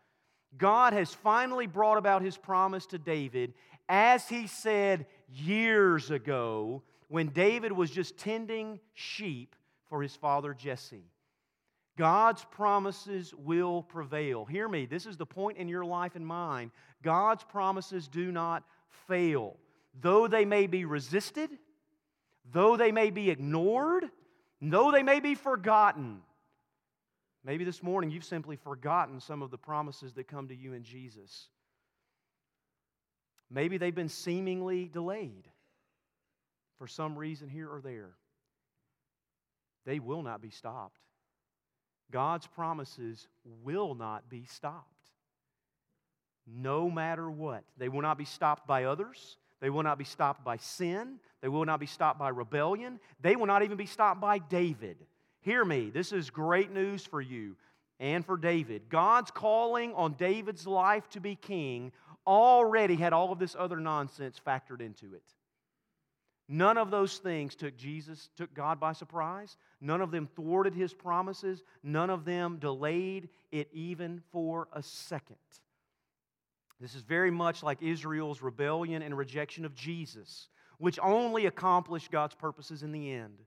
God 0.59 0.93
has 0.93 1.15
finally 1.15 1.69
brought 1.69 1.99
about 1.99 2.23
his 2.23 2.37
promise 2.37 2.87
to 2.87 2.99
David 2.99 3.55
as 3.89 4.29
he 4.29 4.47
said 4.47 5.07
years 5.29 6.11
ago 6.11 6.83
when 7.15 7.29
David 7.29 7.71
was 7.71 7.93
just 7.93 8.19
tending 8.19 8.81
sheep 8.93 9.55
for 9.89 10.03
his 10.03 10.17
father 10.17 10.53
Jesse. 10.53 11.13
God's 11.97 12.45
promises 12.47 13.33
will 13.33 13.85
prevail. 13.85 14.45
Hear 14.45 14.67
me, 14.67 14.85
this 14.85 15.07
is 15.07 15.17
the 15.17 15.25
point 15.25 15.59
in 15.59 15.69
your 15.69 15.85
life 15.85 16.17
and 16.17 16.27
mine. 16.27 16.73
God's 17.05 17.45
promises 17.45 18.09
do 18.09 18.33
not 18.33 18.65
fail. 19.07 19.57
Though 20.01 20.27
they 20.27 20.45
may 20.45 20.67
be 20.67 20.87
resisted, 20.87 21.51
though 22.51 22.77
they 22.77 22.91
may 22.91 23.11
be 23.11 23.31
ignored, 23.31 24.11
though 24.61 24.91
they 24.91 25.05
may 25.05 25.21
be 25.21 25.37
forgotten. 25.37 26.21
Maybe 27.45 27.63
this 27.63 27.81
morning 27.81 28.11
you've 28.11 28.25
simply 28.25 28.57
forgotten 28.57 29.21
some 29.21 29.41
of 29.41 29.53
the 29.53 29.59
promises 29.59 30.15
that 30.15 30.27
come 30.27 30.49
to 30.49 30.57
you 30.57 30.73
in 30.73 30.83
Jesus. 30.83 31.47
Maybe 33.49 33.79
they've 33.79 33.95
been 33.95 34.09
seemingly 34.09 34.89
delayed 34.89 35.49
for 36.79 36.87
some 36.87 37.19
reason 37.19 37.49
here 37.49 37.69
or 37.69 37.81
there. 37.81 38.13
They 39.87 39.99
will 39.99 40.23
not 40.23 40.41
be 40.41 40.51
stopped. 40.51 41.01
God's 42.11 42.47
promises 42.47 43.29
will 43.63 43.95
not 43.95 44.29
be 44.29 44.45
stopped. 44.45 44.89
No 46.47 46.91
matter 46.91 47.31
what. 47.31 47.65
They 47.77 47.89
will 47.89 48.03
not 48.03 48.19
be 48.19 48.25
stopped 48.25 48.67
by 48.67 48.85
others. 48.85 49.37
They 49.61 49.71
will 49.71 49.83
not 49.83 49.99
be 49.99 50.05
stopped 50.05 50.45
by 50.45 50.59
sin. 50.59 51.19
They 51.41 51.49
will 51.49 51.65
not 51.65 51.81
be 51.81 51.87
stopped 51.87 52.19
by 52.19 52.29
rebellion. 52.29 53.01
They 53.21 53.37
will 53.37 53.47
not 53.47 53.63
even 53.63 53.77
be 53.77 53.87
stopped 53.87 54.21
by 54.21 54.39
David. 54.39 54.97
Hear 55.41 55.65
me, 55.65 55.91
this 55.91 56.13
is 56.13 56.31
great 56.31 56.71
news 56.71 57.05
for 57.05 57.21
you 57.21 57.57
and 58.01 58.25
for 58.25 58.37
David. 58.37 58.89
God's 58.89 59.31
calling 59.31 59.95
on 59.95 60.15
David's 60.15 60.67
life 60.67 61.09
to 61.11 61.21
be 61.21 61.37
king 61.37 61.93
already 62.27 62.97
had 62.97 63.13
all 63.13 63.33
of 63.33 63.39
this 63.39 63.57
other 63.59 63.79
nonsense 63.79 64.41
factored 64.45 64.81
into 64.81 65.15
it. 65.15 65.23
None 66.49 66.77
of 66.77 66.91
those 66.91 67.19
things 67.19 67.55
took 67.55 67.77
Jesus, 67.77 68.29
took 68.37 68.53
God 68.53 68.79
by 68.79 68.93
surprise. 68.93 69.57
None 69.81 70.03
of 70.03 70.11
them 70.11 70.29
thwarted 70.37 70.75
his 70.75 70.93
promises. 70.93 71.63
None 71.83 72.11
of 72.11 72.25
them 72.25 72.59
delayed 72.59 73.31
it 73.51 73.69
even 73.73 74.23
for 74.31 74.69
a 74.73 74.83
second. 74.83 75.37
This 76.81 76.95
is 76.95 77.03
very 77.03 77.31
much 77.31 77.63
like 77.63 77.83
Israel's 77.83 78.43
rebellion 78.43 79.01
and 79.01 79.17
rejection 79.17 79.65
of 79.65 79.75
Jesus, 79.75 80.49
which 80.79 80.99
only 81.03 81.47
accomplished 81.47 82.11
God's 82.11 82.35
purposes 82.35 82.83
in 82.83 82.93
the 82.93 83.13
end. 83.13 83.39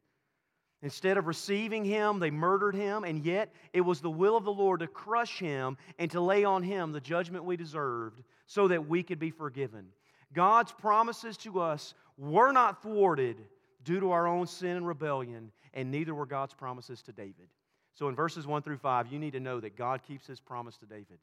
Instead 0.82 1.18
of 1.18 1.28
receiving 1.28 1.84
him, 1.84 2.20
they 2.20 2.32
murdered 2.32 2.76
him, 2.76 3.04
and 3.04 3.24
yet 3.26 3.52
it 3.74 3.82
was 3.82 4.00
the 4.00 4.10
will 4.10 4.38
of 4.38 4.44
the 4.44 4.54
Lord 4.54 4.80
to 4.80 4.88
crush 4.88 5.40
him 5.40 5.78
and 6.00 6.10
to 6.12 6.22
lay 6.22 6.44
on 6.44 6.64
him 6.64 6.92
the 6.92 7.02
judgment 7.02 7.46
we 7.46 7.58
deserved 7.58 8.24
so 8.46 8.68
that 8.68 8.88
we 8.88 9.04
could 9.04 9.20
be 9.20 9.32
forgiven. 9.32 9.88
God's 10.34 10.72
promises 10.72 11.38
to 11.38 11.62
us 11.62 11.94
were 12.18 12.52
not 12.52 12.82
thwarted 12.82 13.38
due 13.84 14.00
to 14.00 14.12
our 14.12 14.28
own 14.28 14.48
sin 14.48 14.78
and 14.78 14.88
rebellion, 14.88 15.52
and 15.74 15.92
neither 15.92 16.14
were 16.14 16.26
God's 16.26 16.54
promises 16.54 17.02
to 17.04 17.12
David. 17.12 17.48
So 17.94 18.10
in 18.10 18.16
verses 18.16 18.46
1 18.46 18.62
through 18.62 18.78
5, 18.78 19.12
you 19.12 19.18
need 19.18 19.34
to 19.34 19.40
know 19.40 19.60
that 19.60 19.76
God 19.76 20.02
keeps 20.04 20.28
his 20.28 20.40
promise 20.40 20.78
to 20.78 20.86
David. 20.86 21.20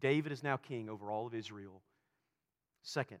David 0.00 0.32
is 0.32 0.42
now 0.42 0.56
king 0.56 0.88
over 0.88 1.10
all 1.10 1.26
of 1.26 1.34
Israel. 1.34 1.80
Second, 2.82 3.18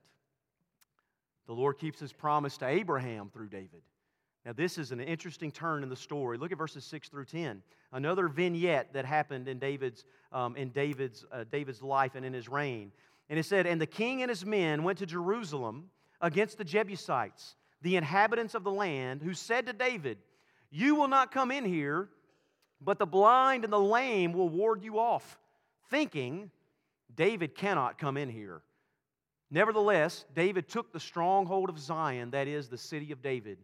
the 1.46 1.52
Lord 1.52 1.78
keeps 1.78 2.00
his 2.00 2.12
promise 2.12 2.56
to 2.58 2.66
Abraham 2.66 3.30
through 3.32 3.48
David. 3.48 3.82
Now, 4.44 4.52
this 4.52 4.78
is 4.78 4.92
an 4.92 5.00
interesting 5.00 5.50
turn 5.50 5.82
in 5.82 5.88
the 5.88 5.96
story. 5.96 6.38
Look 6.38 6.52
at 6.52 6.58
verses 6.58 6.84
6 6.84 7.08
through 7.08 7.26
10. 7.26 7.62
Another 7.92 8.28
vignette 8.28 8.92
that 8.94 9.04
happened 9.04 9.48
in 9.48 9.58
David's, 9.58 10.04
um, 10.32 10.56
in 10.56 10.70
David's, 10.70 11.26
uh, 11.32 11.44
David's 11.50 11.82
life 11.82 12.14
and 12.14 12.24
in 12.24 12.32
his 12.32 12.48
reign. 12.48 12.92
And 13.28 13.38
it 13.38 13.44
said, 13.44 13.66
And 13.66 13.80
the 13.80 13.86
king 13.86 14.22
and 14.22 14.30
his 14.30 14.46
men 14.46 14.84
went 14.84 14.98
to 14.98 15.06
Jerusalem 15.06 15.90
against 16.20 16.58
the 16.58 16.64
Jebusites, 16.64 17.56
the 17.82 17.96
inhabitants 17.96 18.54
of 18.54 18.64
the 18.64 18.72
land, 18.72 19.22
who 19.22 19.34
said 19.34 19.66
to 19.66 19.72
David, 19.72 20.18
You 20.70 20.94
will 20.94 21.08
not 21.08 21.32
come 21.32 21.50
in 21.50 21.64
here, 21.64 22.08
but 22.80 22.98
the 22.98 23.06
blind 23.06 23.64
and 23.64 23.72
the 23.72 23.80
lame 23.80 24.32
will 24.32 24.48
ward 24.48 24.82
you 24.82 24.98
off, 24.98 25.38
thinking, 25.90 26.50
David 27.14 27.54
cannot 27.54 27.98
come 27.98 28.16
in 28.16 28.28
here. 28.28 28.62
Nevertheless, 29.50 30.24
David 30.34 30.68
took 30.68 30.92
the 30.92 31.00
stronghold 31.00 31.70
of 31.70 31.78
Zion, 31.78 32.30
that 32.30 32.48
is, 32.48 32.68
the 32.68 32.78
city 32.78 33.12
of 33.12 33.22
David. 33.22 33.58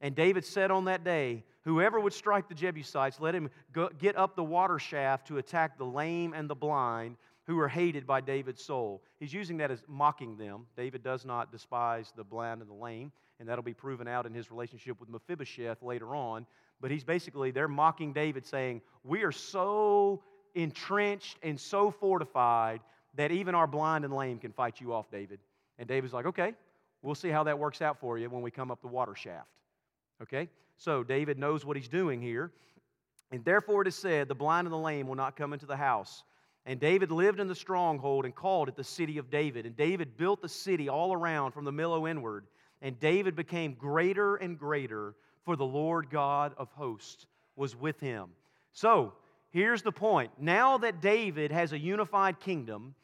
And 0.00 0.14
David 0.14 0.44
said 0.44 0.70
on 0.70 0.84
that 0.86 1.04
day, 1.04 1.44
Whoever 1.64 2.00
would 2.00 2.14
strike 2.14 2.48
the 2.48 2.54
Jebusites, 2.54 3.20
let 3.20 3.34
him 3.34 3.50
go, 3.72 3.90
get 3.98 4.16
up 4.16 4.34
the 4.34 4.42
water 4.42 4.78
shaft 4.78 5.26
to 5.26 5.36
attack 5.36 5.76
the 5.76 5.84
lame 5.84 6.32
and 6.32 6.48
the 6.48 6.54
blind 6.54 7.16
who 7.50 7.58
are 7.58 7.68
hated 7.68 8.06
by 8.06 8.20
David's 8.20 8.62
soul. 8.62 9.02
He's 9.18 9.32
using 9.32 9.56
that 9.56 9.72
as 9.72 9.82
mocking 9.88 10.36
them. 10.36 10.66
David 10.76 11.02
does 11.02 11.24
not 11.24 11.50
despise 11.50 12.12
the 12.14 12.22
blind 12.22 12.60
and 12.60 12.70
the 12.70 12.74
lame, 12.74 13.10
and 13.40 13.48
that'll 13.48 13.64
be 13.64 13.74
proven 13.74 14.06
out 14.06 14.24
in 14.24 14.32
his 14.32 14.52
relationship 14.52 15.00
with 15.00 15.08
Mephibosheth 15.08 15.82
later 15.82 16.14
on. 16.14 16.46
But 16.80 16.92
he's 16.92 17.02
basically, 17.02 17.50
they're 17.50 17.66
mocking 17.66 18.12
David, 18.12 18.46
saying, 18.46 18.82
We 19.02 19.24
are 19.24 19.32
so 19.32 20.22
entrenched 20.54 21.38
and 21.42 21.58
so 21.58 21.90
fortified 21.90 22.82
that 23.16 23.32
even 23.32 23.56
our 23.56 23.66
blind 23.66 24.04
and 24.04 24.14
lame 24.14 24.38
can 24.38 24.52
fight 24.52 24.80
you 24.80 24.92
off, 24.92 25.10
David. 25.10 25.40
And 25.76 25.88
David's 25.88 26.12
like, 26.12 26.26
Okay, 26.26 26.54
we'll 27.02 27.16
see 27.16 27.30
how 27.30 27.42
that 27.42 27.58
works 27.58 27.82
out 27.82 27.98
for 27.98 28.16
you 28.16 28.30
when 28.30 28.42
we 28.42 28.52
come 28.52 28.70
up 28.70 28.80
the 28.80 28.86
water 28.86 29.16
shaft. 29.16 29.50
Okay? 30.22 30.48
So 30.76 31.02
David 31.02 31.36
knows 31.36 31.64
what 31.64 31.76
he's 31.76 31.88
doing 31.88 32.22
here. 32.22 32.52
And 33.32 33.44
therefore 33.44 33.82
it 33.82 33.88
is 33.88 33.96
said, 33.96 34.28
The 34.28 34.36
blind 34.36 34.68
and 34.68 34.72
the 34.72 34.78
lame 34.78 35.08
will 35.08 35.16
not 35.16 35.34
come 35.34 35.52
into 35.52 35.66
the 35.66 35.76
house 35.76 36.22
and 36.70 36.78
David 36.78 37.10
lived 37.10 37.40
in 37.40 37.48
the 37.48 37.54
stronghold 37.56 38.24
and 38.24 38.32
called 38.32 38.68
it 38.68 38.76
the 38.76 38.84
city 38.84 39.18
of 39.18 39.28
David. 39.28 39.66
And 39.66 39.76
David 39.76 40.16
built 40.16 40.40
the 40.40 40.48
city 40.48 40.88
all 40.88 41.12
around 41.12 41.50
from 41.50 41.64
the 41.64 41.72
Millo 41.72 42.08
inward. 42.08 42.46
And 42.80 42.96
David 43.00 43.34
became 43.34 43.74
greater 43.74 44.36
and 44.36 44.56
greater, 44.56 45.16
for 45.44 45.56
the 45.56 45.64
Lord 45.64 46.10
God 46.10 46.54
of 46.56 46.70
hosts 46.70 47.26
was 47.56 47.74
with 47.74 47.98
him. 47.98 48.28
So, 48.72 49.14
here's 49.50 49.82
the 49.82 49.90
point. 49.90 50.30
Now 50.38 50.78
that 50.78 51.00
David 51.00 51.50
has 51.50 51.72
a 51.72 51.78
unified 51.78 52.38
kingdom, 52.38 52.94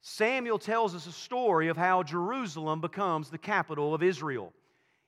Samuel 0.00 0.58
tells 0.58 0.94
us 0.94 1.06
a 1.06 1.12
story 1.12 1.68
of 1.68 1.76
how 1.76 2.02
Jerusalem 2.02 2.80
becomes 2.80 3.28
the 3.28 3.36
capital 3.36 3.92
of 3.92 4.02
Israel. 4.02 4.50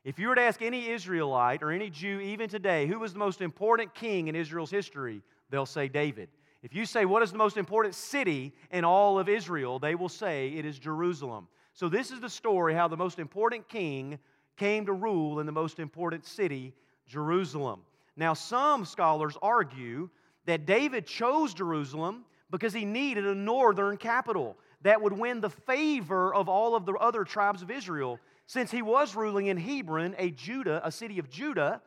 If 0.04 0.18
you 0.18 0.28
were 0.28 0.34
to 0.34 0.42
ask 0.42 0.60
any 0.60 0.90
Israelite 0.90 1.62
or 1.62 1.70
any 1.70 1.88
Jew, 1.88 2.20
even 2.20 2.50
today, 2.50 2.86
who 2.86 2.98
was 2.98 3.14
the 3.14 3.18
most 3.18 3.40
important 3.40 3.94
king 3.94 4.28
in 4.28 4.36
Israel's 4.36 4.70
history, 4.70 5.22
they'll 5.48 5.64
say 5.64 5.88
David. 5.88 6.28
If 6.62 6.74
you 6.74 6.86
say, 6.86 7.04
What 7.04 7.22
is 7.22 7.32
the 7.32 7.38
most 7.38 7.56
important 7.56 7.94
city 7.94 8.52
in 8.70 8.84
all 8.84 9.18
of 9.18 9.28
Israel? 9.28 9.78
they 9.78 9.94
will 9.94 10.08
say, 10.08 10.48
It 10.48 10.64
is 10.64 10.78
Jerusalem. 10.78 11.48
So, 11.74 11.88
this 11.88 12.10
is 12.10 12.20
the 12.20 12.30
story 12.30 12.74
how 12.74 12.88
the 12.88 12.96
most 12.96 13.18
important 13.18 13.68
king 13.68 14.18
came 14.56 14.86
to 14.86 14.92
rule 14.92 15.40
in 15.40 15.46
the 15.46 15.52
most 15.52 15.78
important 15.78 16.26
city, 16.26 16.74
Jerusalem. 17.06 17.80
Now, 18.16 18.34
some 18.34 18.84
scholars 18.84 19.36
argue 19.40 20.10
that 20.44 20.66
David 20.66 21.06
chose 21.06 21.54
Jerusalem 21.54 22.24
because 22.50 22.74
he 22.74 22.84
needed 22.84 23.26
a 23.26 23.34
northern 23.34 23.96
capital 23.96 24.56
that 24.82 25.00
would 25.00 25.12
win 25.12 25.40
the 25.40 25.50
favor 25.50 26.34
of 26.34 26.48
all 26.48 26.74
of 26.76 26.84
the 26.84 26.92
other 26.94 27.24
tribes 27.24 27.62
of 27.62 27.70
Israel. 27.70 28.18
Since 28.46 28.70
he 28.70 28.82
was 28.82 29.14
ruling 29.14 29.46
in 29.46 29.56
Hebron, 29.56 30.14
a 30.18 30.30
Judah, 30.30 30.80
a 30.84 30.92
city 30.92 31.18
of 31.18 31.30
Judah, 31.30 31.80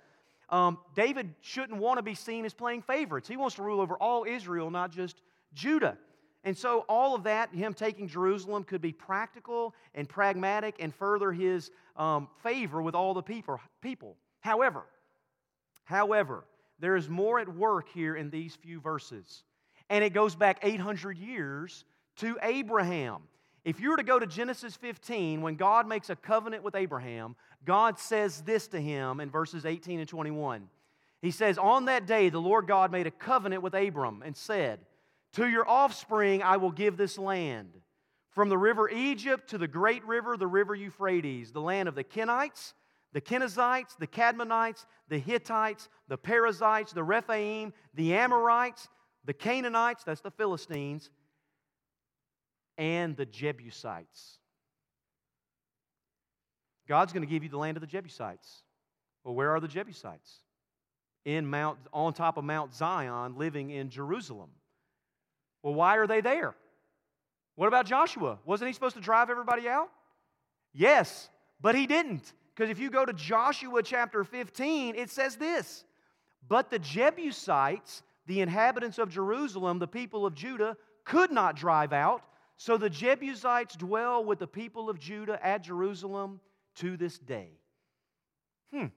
um, 0.50 0.78
David 0.96 1.34
shouldn't 1.42 1.80
want 1.80 1.98
to 1.98 2.04
be 2.04 2.16
seen 2.16 2.46
as 2.46 2.54
playing 2.54 2.84
favorites. 2.84 3.28
He 3.28 3.38
wants 3.38 3.56
to 3.56 3.64
rule 3.64 3.82
over 3.82 3.96
all 3.96 4.26
Israel, 4.26 4.70
not 4.70 4.92
just 4.92 5.22
Judah. 5.54 5.98
And 6.44 6.56
so, 6.56 6.86
all 6.88 7.16
of 7.16 7.24
that, 7.24 7.54
him 7.54 7.74
taking 7.74 8.08
Jerusalem, 8.08 8.64
could 8.64 8.82
be 8.82 8.92
practical 8.92 9.74
and 9.96 10.08
pragmatic 10.08 10.76
and 10.80 10.94
further 10.94 11.32
his 11.32 11.72
um, 11.96 12.28
favor 12.44 12.82
with 12.84 12.94
all 12.94 13.16
the 13.16 13.24
people. 13.24 13.60
people. 13.82 14.16
However, 14.42 14.84
however, 15.86 16.44
there 16.80 16.96
is 16.96 17.10
more 17.10 17.40
at 17.40 17.50
work 17.50 17.90
here 17.90 18.16
in 18.16 18.30
these 18.30 18.56
few 18.56 18.80
verses. 18.80 19.44
And 19.90 20.04
it 20.04 20.14
goes 20.14 20.36
back 20.36 20.60
800 20.62 21.18
years 21.18 21.84
to 22.18 22.38
Abraham. 22.44 23.22
If 23.66 23.80
you 23.80 23.90
were 23.90 23.98
to 23.98 24.04
go 24.04 24.20
to 24.20 24.28
Genesis 24.28 24.76
15, 24.76 25.42
when 25.42 25.56
God 25.56 25.88
makes 25.88 26.12
a 26.12 26.16
covenant 26.16 26.64
with 26.64 26.76
Abraham, 26.76 27.36
God 27.66 27.98
says 27.98 28.42
this 28.42 28.68
to 28.70 28.80
him 28.80 29.20
in 29.20 29.32
verses 29.32 29.66
18 29.66 30.00
and 30.00 30.08
21. 30.08 30.70
He 31.20 31.32
says, 31.32 31.58
On 31.58 31.86
that 31.86 32.06
day, 32.06 32.30
the 32.30 32.40
Lord 32.40 32.68
God 32.68 32.92
made 32.92 33.08
a 33.08 33.12
covenant 33.12 33.64
with 33.64 33.74
Abram 33.74 34.22
and 34.24 34.38
said, 34.38 34.82
To 35.34 35.50
your 35.50 35.68
offspring 35.68 36.44
I 36.44 36.58
will 36.58 36.70
give 36.70 36.96
this 36.96 37.18
land, 37.18 37.72
from 38.30 38.50
the 38.50 38.58
river 38.58 38.88
Egypt 38.88 39.50
to 39.50 39.58
the 39.58 39.68
great 39.68 40.06
river, 40.06 40.38
the 40.38 40.46
river 40.46 40.76
Euphrates, 40.76 41.52
the 41.52 41.62
land 41.62 41.90
of 41.90 41.96
the 41.96 42.04
Kenites, 42.04 42.74
the 43.14 43.22
Kenizzites, 43.22 43.98
the 43.98 44.06
Kadmonites, 44.06 44.86
the 45.10 45.18
Hittites, 45.18 45.90
the 46.08 46.18
Perizzites, 46.18 46.94
the 46.94 47.04
Rephaim, 47.04 47.74
the 47.96 48.14
Amorites, 48.14 48.90
the 49.24 49.34
Canaanites, 49.34 50.04
that's 50.04 50.22
the 50.22 50.30
Philistines, 50.30 51.10
and 52.78 53.16
the 53.16 53.26
Jebusites. 53.26 54.40
God's 56.88 57.14
going 57.14 57.26
to 57.26 57.30
give 57.30 57.44
you 57.44 57.50
the 57.50 57.58
land 57.58 57.78
of 57.78 57.82
the 57.82 57.88
Jebusites. 57.88 58.64
Well, 59.24 59.34
where 59.34 59.52
are 59.52 59.60
the 59.60 59.68
Jebusites? 59.68 60.40
In 61.26 61.48
Mount, 61.48 61.80
on 61.92 62.14
top 62.14 62.38
of 62.38 62.44
Mount 62.44 62.74
Zion, 62.74 63.36
living 63.38 63.72
in 63.72 63.90
Jerusalem. 63.90 64.50
Well, 65.64 65.74
why 65.74 65.98
are 65.98 66.06
they 66.06 66.22
there? 66.22 66.56
What 67.56 67.68
about 67.68 67.88
Joshua? 67.88 68.38
Wasn't 68.46 68.68
he 68.68 68.74
supposed 68.74 68.96
to 68.96 69.02
drive 69.02 69.30
everybody 69.30 69.68
out? 69.68 69.90
Yes, 70.74 71.30
but 71.60 71.74
he 71.74 71.88
didn't. 71.88 72.34
Because 72.54 72.70
if 72.70 72.80
you 72.80 72.90
go 72.90 73.04
to 73.04 73.14
Joshua 73.14 73.82
chapter 73.82 74.24
15, 74.24 74.96
it 74.96 75.10
says 75.10 75.38
this 75.38 75.86
But 76.48 76.70
the 76.70 76.80
Jebusites, 76.80 78.04
the 78.28 78.42
inhabitants 78.42 79.00
of 79.00 79.10
Jerusalem, 79.10 79.80
the 79.80 79.88
people 79.88 80.26
of 80.26 80.36
Judah, 80.36 80.78
could 81.04 81.32
not 81.32 81.56
drive 81.56 81.94
out. 81.94 82.22
So 82.58 82.78
the 82.78 82.90
Jebusites 82.90 83.76
dwell 83.76 84.24
with 84.24 84.40
the 84.40 84.48
people 84.48 84.90
of 84.90 85.00
Judah 85.00 85.44
at 85.46 85.64
Jerusalem 85.64 86.40
to 86.76 86.98
this 86.98 87.18
day. 87.18 87.50
Hmm. 88.72 88.88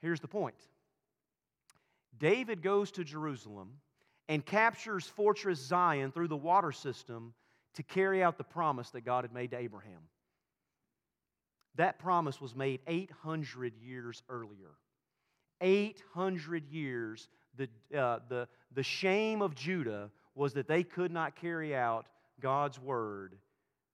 Here's 0.00 0.20
the 0.20 0.28
point 0.28 0.54
David 2.18 2.62
goes 2.62 2.90
to 2.92 3.04
Jerusalem 3.04 3.72
and 4.28 4.44
captures 4.44 5.06
Fortress 5.06 5.60
Zion 5.60 6.12
through 6.12 6.28
the 6.28 6.36
water 6.36 6.72
system 6.72 7.34
to 7.74 7.82
carry 7.82 8.22
out 8.22 8.38
the 8.38 8.44
promise 8.44 8.90
that 8.90 9.02
God 9.02 9.24
had 9.24 9.32
made 9.32 9.50
to 9.50 9.58
Abraham. 9.58 10.00
That 11.76 11.98
promise 11.98 12.40
was 12.40 12.54
made 12.54 12.80
800 12.86 13.74
years 13.76 14.22
earlier. 14.28 14.72
800 15.60 16.66
years, 16.70 17.28
the, 17.56 17.68
uh, 17.96 18.20
the, 18.28 18.48
the 18.74 18.82
shame 18.82 19.42
of 19.42 19.54
Judah 19.54 20.10
was 20.34 20.54
that 20.54 20.68
they 20.68 20.82
could 20.82 21.10
not 21.10 21.36
carry 21.36 21.74
out 21.74 22.06
God's 22.40 22.78
word 22.78 23.34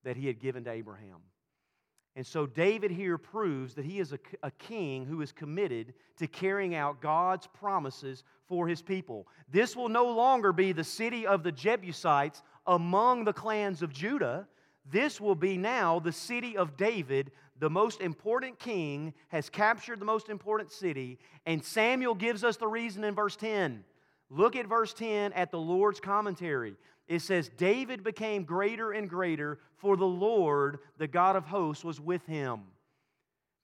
that 0.04 0.16
he 0.16 0.26
had 0.26 0.40
given 0.40 0.64
to 0.64 0.70
Abraham. 0.70 1.20
And 2.14 2.26
so 2.26 2.44
David 2.46 2.90
here 2.90 3.16
proves 3.16 3.74
that 3.74 3.86
he 3.86 3.98
is 3.98 4.12
a, 4.12 4.18
a, 4.42 4.50
king 4.50 5.06
who 5.06 5.22
is 5.22 5.32
committed 5.32 5.94
to 6.18 6.26
carrying 6.26 6.74
out 6.74 7.00
God's 7.00 7.46
promises 7.46 8.22
for 8.48 8.68
his 8.68 8.82
people. 8.82 9.26
This 9.50 9.74
will 9.74 9.88
no 9.88 10.12
longer 10.12 10.52
be 10.52 10.72
the 10.72 10.84
city 10.84 11.26
of 11.26 11.42
the 11.42 11.52
Jebusites 11.52 12.42
among 12.66 13.24
the 13.24 13.32
clans 13.32 13.80
of 13.80 13.94
Judah. 13.94 14.46
This 14.90 15.22
will 15.22 15.34
be 15.34 15.56
now 15.56 16.00
the 16.00 16.12
city 16.12 16.54
of 16.54 16.76
David, 16.76 17.30
the 17.58 17.70
most 17.70 18.02
important 18.02 18.58
king 18.58 19.14
has 19.28 19.48
captured 19.48 20.00
the 20.00 20.04
most 20.04 20.28
important 20.28 20.70
city, 20.70 21.18
and 21.46 21.64
Samuel 21.64 22.14
gives 22.14 22.44
us 22.44 22.56
the 22.56 22.66
reason 22.66 23.04
in 23.04 23.14
verse 23.14 23.36
10. 23.36 23.84
Look 24.28 24.56
at 24.56 24.66
verse 24.66 24.92
10 24.94 25.32
at 25.34 25.50
the 25.50 25.60
Lord's 25.60 26.00
commentary. 26.00 26.74
It 27.08 27.20
says, 27.20 27.50
David 27.56 28.04
became 28.04 28.44
greater 28.44 28.92
and 28.92 29.08
greater, 29.08 29.58
for 29.76 29.96
the 29.96 30.06
Lord, 30.06 30.78
the 30.98 31.08
God 31.08 31.36
of 31.36 31.44
hosts, 31.44 31.84
was 31.84 32.00
with 32.00 32.24
him. 32.26 32.62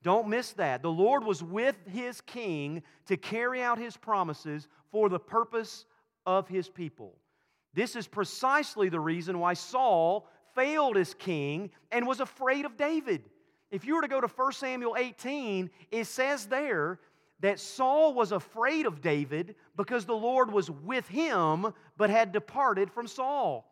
Don't 0.03 0.29
miss 0.29 0.53
that. 0.53 0.83
The 0.83 0.91
Lord 0.91 1.25
was 1.25 1.43
with 1.43 1.77
his 1.87 2.21
king 2.21 2.83
to 3.07 3.17
carry 3.17 3.63
out 3.63 3.79
his 3.79 3.97
promises 3.97 4.69
for 4.91 5.09
the 5.09 5.19
purpose 5.19 5.87
of 6.27 6.49
his 6.49 6.69
people. 6.69 7.15
This 7.75 7.97
is 7.97 8.07
precisely 8.07 8.89
the 8.89 9.01
reason 9.01 9.39
why 9.39 9.55
Saul 9.55 10.29
failed 10.55 10.97
as 10.97 11.15
king 11.15 11.71
and 11.91 12.07
was 12.07 12.21
afraid 12.21 12.65
of 12.65 12.77
David. 12.77 13.25
If 13.71 13.85
you 13.85 13.97
were 13.97 14.03
to 14.03 14.09
go 14.09 14.21
to 14.21 14.29
1 14.29 14.53
Samuel 14.53 14.97
18, 14.97 15.71
it 15.91 16.05
says 16.07 16.47
there 16.47 16.99
that 17.41 17.61
Saul 17.61 18.15
was 18.15 18.33
afraid 18.33 18.87
of 18.87 19.01
David 19.01 19.55
because 19.77 20.05
the 20.05 20.17
Lord 20.17 20.53
was 20.53 20.71
with 20.71 21.07
him 21.09 21.73
but 21.97 22.11
had 22.11 22.33
departed 22.33 22.91
from 22.91 23.07
Saul. 23.07 23.65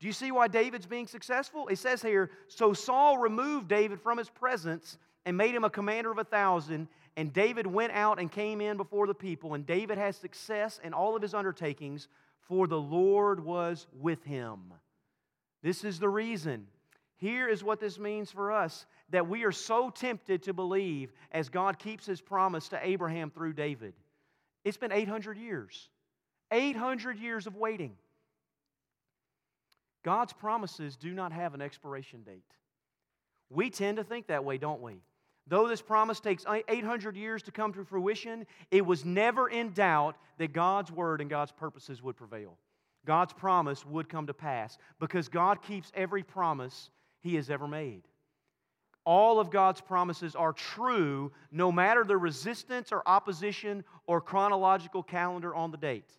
Do 0.00 0.06
you 0.06 0.12
see 0.12 0.32
why 0.32 0.48
David's 0.48 0.86
being 0.86 1.06
successful? 1.06 1.68
It 1.68 1.78
says 1.78 2.02
here 2.02 2.30
So 2.48 2.72
Saul 2.72 3.18
removed 3.18 3.68
David 3.68 4.00
from 4.00 4.18
his 4.18 4.28
presence 4.28 4.98
and 5.24 5.36
made 5.36 5.54
him 5.54 5.64
a 5.64 5.70
commander 5.70 6.10
of 6.10 6.18
a 6.18 6.24
thousand. 6.24 6.88
And 7.16 7.32
David 7.32 7.66
went 7.66 7.92
out 7.92 8.18
and 8.18 8.32
came 8.32 8.60
in 8.60 8.76
before 8.76 9.06
the 9.06 9.14
people. 9.14 9.54
And 9.54 9.66
David 9.66 9.98
had 9.98 10.14
success 10.14 10.80
in 10.82 10.92
all 10.92 11.14
of 11.14 11.22
his 11.22 11.34
undertakings, 11.34 12.08
for 12.40 12.66
the 12.66 12.80
Lord 12.80 13.44
was 13.44 13.86
with 14.00 14.24
him. 14.24 14.72
This 15.62 15.84
is 15.84 15.98
the 15.98 16.08
reason. 16.08 16.66
Here 17.16 17.48
is 17.48 17.62
what 17.62 17.78
this 17.78 17.98
means 17.98 18.32
for 18.32 18.50
us 18.50 18.86
that 19.12 19.28
we 19.28 19.44
are 19.44 19.52
so 19.52 19.88
tempted 19.88 20.42
to 20.42 20.52
believe 20.52 21.12
as 21.30 21.48
God 21.48 21.78
keeps 21.78 22.04
his 22.04 22.20
promise 22.20 22.68
to 22.68 22.86
Abraham 22.86 23.30
through 23.30 23.52
David. 23.52 23.94
It's 24.64 24.76
been 24.76 24.92
800 24.92 25.38
years. 25.38 25.88
800 26.50 27.18
years 27.18 27.46
of 27.46 27.56
waiting. 27.56 27.94
God's 30.04 30.32
promises 30.32 30.96
do 30.96 31.12
not 31.12 31.32
have 31.32 31.54
an 31.54 31.62
expiration 31.62 32.22
date. 32.22 32.42
We 33.50 33.70
tend 33.70 33.98
to 33.98 34.04
think 34.04 34.26
that 34.26 34.44
way, 34.44 34.58
don't 34.58 34.82
we? 34.82 35.02
Though 35.46 35.68
this 35.68 35.82
promise 35.82 36.20
takes 36.20 36.44
800 36.46 37.16
years 37.16 37.42
to 37.44 37.52
come 37.52 37.72
to 37.74 37.84
fruition, 37.84 38.46
it 38.70 38.84
was 38.84 39.04
never 39.04 39.48
in 39.48 39.72
doubt 39.72 40.16
that 40.38 40.52
God's 40.52 40.90
word 40.90 41.20
and 41.20 41.28
God's 41.28 41.52
purposes 41.52 42.02
would 42.02 42.16
prevail. 42.16 42.56
God's 43.04 43.32
promise 43.32 43.84
would 43.84 44.08
come 44.08 44.26
to 44.28 44.34
pass 44.34 44.78
because 45.00 45.28
God 45.28 45.60
keeps 45.62 45.90
every 45.94 46.22
promise 46.22 46.90
he 47.20 47.34
has 47.34 47.50
ever 47.50 47.66
made. 47.66 48.02
All 49.04 49.40
of 49.40 49.50
God's 49.50 49.80
promises 49.80 50.36
are 50.36 50.52
true 50.52 51.32
no 51.50 51.72
matter 51.72 52.04
the 52.04 52.16
resistance 52.16 52.92
or 52.92 53.02
opposition 53.06 53.84
or 54.06 54.20
chronological 54.20 55.02
calendar 55.02 55.54
on 55.54 55.70
the 55.70 55.76
date. 55.76 56.10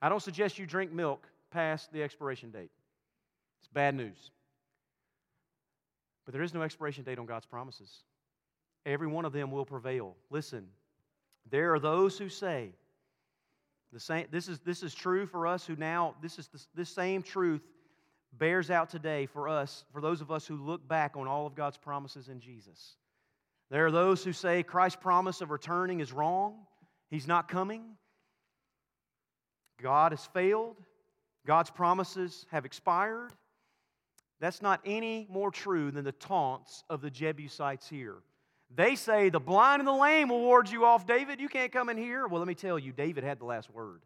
I 0.00 0.08
don't 0.08 0.22
suggest 0.22 0.58
you 0.58 0.66
drink 0.66 0.92
milk 0.92 1.26
past 1.50 1.92
the 1.92 2.02
expiration 2.02 2.50
date. 2.50 2.70
It's 3.60 3.68
bad 3.72 3.94
news. 3.94 4.30
But 6.24 6.32
there 6.32 6.42
is 6.42 6.54
no 6.54 6.62
expiration 6.62 7.04
date 7.04 7.18
on 7.18 7.26
God's 7.26 7.46
promises. 7.46 8.02
Every 8.86 9.06
one 9.06 9.24
of 9.24 9.32
them 9.32 9.50
will 9.50 9.64
prevail. 9.64 10.14
Listen, 10.30 10.66
there 11.50 11.74
are 11.74 11.78
those 11.80 12.18
who 12.18 12.28
say, 12.28 12.70
the 13.92 14.00
same, 14.00 14.26
this, 14.30 14.48
is, 14.48 14.58
this 14.60 14.82
is 14.82 14.94
true 14.94 15.26
for 15.26 15.46
us 15.46 15.66
who 15.66 15.76
now, 15.76 16.14
this 16.20 16.38
is 16.38 16.48
the, 16.48 16.60
this 16.74 16.90
same 16.90 17.22
truth 17.22 17.62
bears 18.38 18.70
out 18.70 18.90
today 18.90 19.26
for 19.26 19.48
us, 19.48 19.84
for 19.92 20.00
those 20.00 20.20
of 20.20 20.30
us 20.30 20.46
who 20.46 20.56
look 20.56 20.86
back 20.86 21.16
on 21.16 21.26
all 21.26 21.46
of 21.46 21.54
God's 21.54 21.76
promises 21.76 22.28
in 22.28 22.40
Jesus. 22.40 22.96
There 23.70 23.86
are 23.86 23.90
those 23.90 24.22
who 24.24 24.32
say 24.32 24.62
Christ's 24.62 25.00
promise 25.00 25.40
of 25.40 25.50
returning 25.50 26.00
is 26.00 26.12
wrong, 26.12 26.66
He's 27.10 27.26
not 27.26 27.48
coming. 27.48 27.82
God 29.82 30.12
has 30.12 30.24
failed, 30.26 30.76
God's 31.46 31.70
promises 31.70 32.46
have 32.50 32.64
expired. 32.64 33.32
That's 34.40 34.62
not 34.62 34.80
any 34.84 35.26
more 35.30 35.50
true 35.50 35.90
than 35.90 36.04
the 36.04 36.12
taunts 36.12 36.84
of 36.90 37.00
the 37.00 37.10
Jebusites 37.10 37.88
here. 37.88 38.16
They 38.74 38.96
say, 38.96 39.28
The 39.28 39.40
blind 39.40 39.80
and 39.80 39.88
the 39.88 39.92
lame 39.92 40.28
will 40.28 40.40
ward 40.40 40.70
you 40.70 40.84
off, 40.84 41.06
David. 41.06 41.40
You 41.40 41.48
can't 41.48 41.72
come 41.72 41.88
in 41.88 41.96
here. 41.96 42.26
Well, 42.26 42.40
let 42.40 42.48
me 42.48 42.54
tell 42.54 42.78
you, 42.78 42.92
David 42.92 43.24
had 43.24 43.38
the 43.38 43.44
last 43.44 43.70
word. 43.70 44.02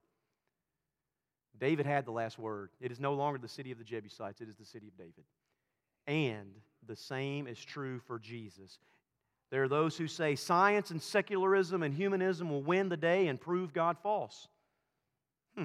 David 1.58 1.86
had 1.86 2.04
the 2.04 2.12
last 2.12 2.38
word. 2.38 2.70
It 2.80 2.92
is 2.92 3.00
no 3.00 3.14
longer 3.14 3.38
the 3.38 3.48
city 3.48 3.72
of 3.72 3.78
the 3.78 3.84
Jebusites, 3.84 4.40
it 4.40 4.48
is 4.48 4.56
the 4.56 4.64
city 4.64 4.88
of 4.88 4.96
David. 4.96 5.24
And 6.06 6.54
the 6.86 6.96
same 6.96 7.46
is 7.46 7.62
true 7.62 8.00
for 8.06 8.18
Jesus. 8.18 8.78
There 9.50 9.62
are 9.62 9.68
those 9.68 9.96
who 9.96 10.06
say 10.06 10.36
science 10.36 10.90
and 10.90 11.00
secularism 11.00 11.82
and 11.82 11.94
humanism 11.94 12.50
will 12.50 12.62
win 12.62 12.88
the 12.88 12.96
day 12.96 13.28
and 13.28 13.40
prove 13.40 13.72
God 13.72 13.96
false. 14.02 14.48
Hmm. 15.56 15.64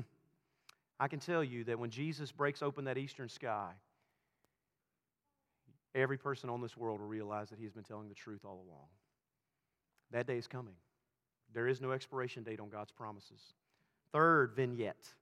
I 0.99 1.08
can 1.08 1.19
tell 1.19 1.43
you 1.43 1.65
that 1.65 1.79
when 1.79 1.89
Jesus 1.89 2.32
breaks 2.32 2.62
open 2.62 2.86
that 2.86 2.97
eastern 2.97 3.29
sky, 3.29 3.71
every 5.93 6.17
person 6.17 6.49
on 6.49 6.62
this 6.62 6.77
world 6.77 6.99
will 6.99 7.08
realize 7.08 7.49
that 7.49 7.60
he 7.60 7.65
has 7.65 7.73
been 7.73 7.84
telling 7.84 8.10
the 8.10 8.15
truth 8.15 8.45
all 8.45 8.63
along. 8.67 8.88
That 10.12 10.27
day 10.27 10.38
is 10.38 10.47
coming. 10.47 10.75
There 11.53 11.67
is 11.67 11.82
no 11.82 11.91
expiration 11.91 12.43
date 12.43 12.60
on 12.60 12.69
God's 12.69 12.91
promises. 12.91 13.41
Third 14.12 14.53
vignette. 14.56 15.13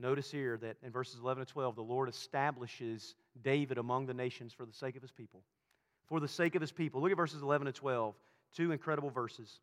Notice 0.00 0.30
here 0.30 0.56
that 0.62 0.78
in 0.82 0.90
verses 0.90 1.20
11 1.20 1.42
and 1.42 1.48
12, 1.48 1.76
the 1.76 1.82
Lord 1.82 2.08
establishes 2.08 3.14
David 3.42 3.76
among 3.76 4.06
the 4.06 4.14
nations 4.14 4.52
for 4.52 4.64
the 4.64 4.72
sake 4.72 4.96
of 4.96 5.02
his 5.02 5.10
people. 5.10 5.42
For 6.06 6.20
the 6.20 6.28
sake 6.28 6.54
of 6.54 6.62
his 6.62 6.72
people. 6.72 7.02
Look 7.02 7.10
at 7.10 7.18
verses 7.18 7.42
11 7.42 7.66
and 7.66 7.76
12, 7.76 8.14
two 8.56 8.72
incredible 8.72 9.10
verses. 9.10 9.60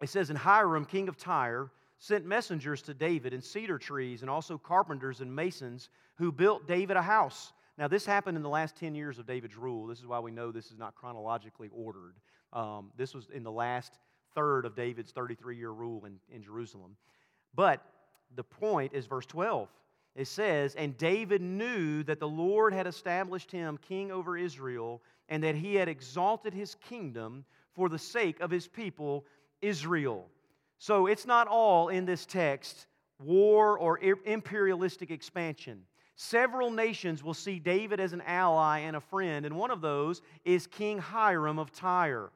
It 0.00 0.08
says, 0.08 0.30
And 0.30 0.38
Hiram, 0.38 0.86
king 0.86 1.08
of 1.08 1.18
Tyre, 1.18 1.70
sent 1.98 2.24
messengers 2.24 2.80
to 2.82 2.94
David 2.94 3.34
and 3.34 3.44
cedar 3.44 3.78
trees 3.78 4.22
and 4.22 4.30
also 4.30 4.56
carpenters 4.56 5.20
and 5.20 5.34
masons 5.34 5.90
who 6.16 6.32
built 6.32 6.66
David 6.66 6.96
a 6.96 7.02
house. 7.02 7.52
Now, 7.76 7.88
this 7.88 8.06
happened 8.06 8.36
in 8.36 8.42
the 8.42 8.48
last 8.48 8.74
10 8.76 8.94
years 8.94 9.18
of 9.18 9.26
David's 9.26 9.56
rule. 9.56 9.86
This 9.86 9.98
is 9.98 10.06
why 10.06 10.18
we 10.18 10.30
know 10.30 10.50
this 10.50 10.70
is 10.70 10.78
not 10.78 10.94
chronologically 10.94 11.68
ordered. 11.72 12.14
Um, 12.54 12.90
this 12.96 13.14
was 13.14 13.28
in 13.34 13.42
the 13.42 13.52
last 13.52 13.98
third 14.34 14.64
of 14.64 14.74
David's 14.74 15.12
33 15.12 15.56
year 15.56 15.70
rule 15.70 16.06
in, 16.06 16.18
in 16.34 16.42
Jerusalem. 16.42 16.96
But 17.54 17.84
the 18.34 18.44
point 18.44 18.92
is 18.94 19.06
verse 19.06 19.26
12. 19.26 19.68
It 20.14 20.26
says, 20.26 20.74
And 20.74 20.96
David 20.96 21.42
knew 21.42 22.02
that 22.04 22.20
the 22.20 22.28
Lord 22.28 22.72
had 22.72 22.86
established 22.86 23.52
him 23.52 23.78
king 23.78 24.10
over 24.10 24.36
Israel, 24.36 25.02
and 25.28 25.42
that 25.44 25.54
he 25.54 25.74
had 25.74 25.88
exalted 25.88 26.54
his 26.54 26.74
kingdom 26.88 27.44
for 27.74 27.88
the 27.88 27.98
sake 27.98 28.40
of 28.40 28.50
his 28.50 28.66
people, 28.66 29.24
Israel. 29.62 30.26
So 30.78 31.06
it's 31.06 31.26
not 31.26 31.48
all 31.48 31.88
in 31.88 32.04
this 32.04 32.26
text 32.26 32.86
war 33.20 33.78
or 33.78 33.98
imperialistic 33.98 35.10
expansion. 35.10 35.82
Several 36.16 36.70
nations 36.70 37.22
will 37.22 37.34
see 37.34 37.58
David 37.58 38.00
as 38.00 38.12
an 38.12 38.22
ally 38.22 38.80
and 38.80 38.96
a 38.96 39.00
friend, 39.00 39.46
and 39.46 39.56
one 39.56 39.70
of 39.70 39.80
those 39.80 40.20
is 40.44 40.66
King 40.66 40.98
Hiram 40.98 41.58
of 41.58 41.72
Tyre. 41.72 42.30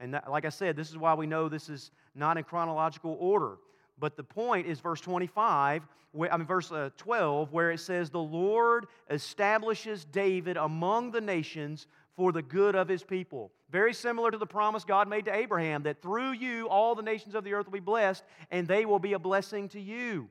And 0.00 0.14
that, 0.14 0.30
like 0.30 0.44
I 0.44 0.50
said, 0.50 0.76
this 0.76 0.90
is 0.90 0.98
why 0.98 1.14
we 1.14 1.26
know 1.26 1.48
this 1.48 1.68
is 1.68 1.90
not 2.14 2.36
in 2.36 2.44
chronological 2.44 3.16
order. 3.20 3.56
But 4.02 4.16
the 4.16 4.24
point 4.24 4.66
is 4.66 4.80
verse 4.80 5.00
25, 5.00 5.86
I 6.28 6.36
mean, 6.36 6.44
verse 6.44 6.72
uh, 6.72 6.90
12, 6.96 7.52
where 7.52 7.70
it 7.70 7.78
says, 7.78 8.10
The 8.10 8.18
Lord 8.18 8.88
establishes 9.08 10.04
David 10.04 10.56
among 10.56 11.12
the 11.12 11.20
nations 11.20 11.86
for 12.16 12.32
the 12.32 12.42
good 12.42 12.74
of 12.74 12.88
his 12.88 13.04
people. 13.04 13.52
Very 13.70 13.94
similar 13.94 14.32
to 14.32 14.38
the 14.38 14.44
promise 14.44 14.82
God 14.82 15.08
made 15.08 15.26
to 15.26 15.32
Abraham 15.32 15.84
that 15.84 16.02
through 16.02 16.32
you 16.32 16.68
all 16.68 16.96
the 16.96 17.02
nations 17.02 17.36
of 17.36 17.44
the 17.44 17.54
earth 17.54 17.66
will 17.66 17.74
be 17.74 17.78
blessed, 17.78 18.24
and 18.50 18.66
they 18.66 18.86
will 18.86 18.98
be 18.98 19.12
a 19.12 19.20
blessing 19.20 19.68
to 19.68 19.80
you. 19.80 20.28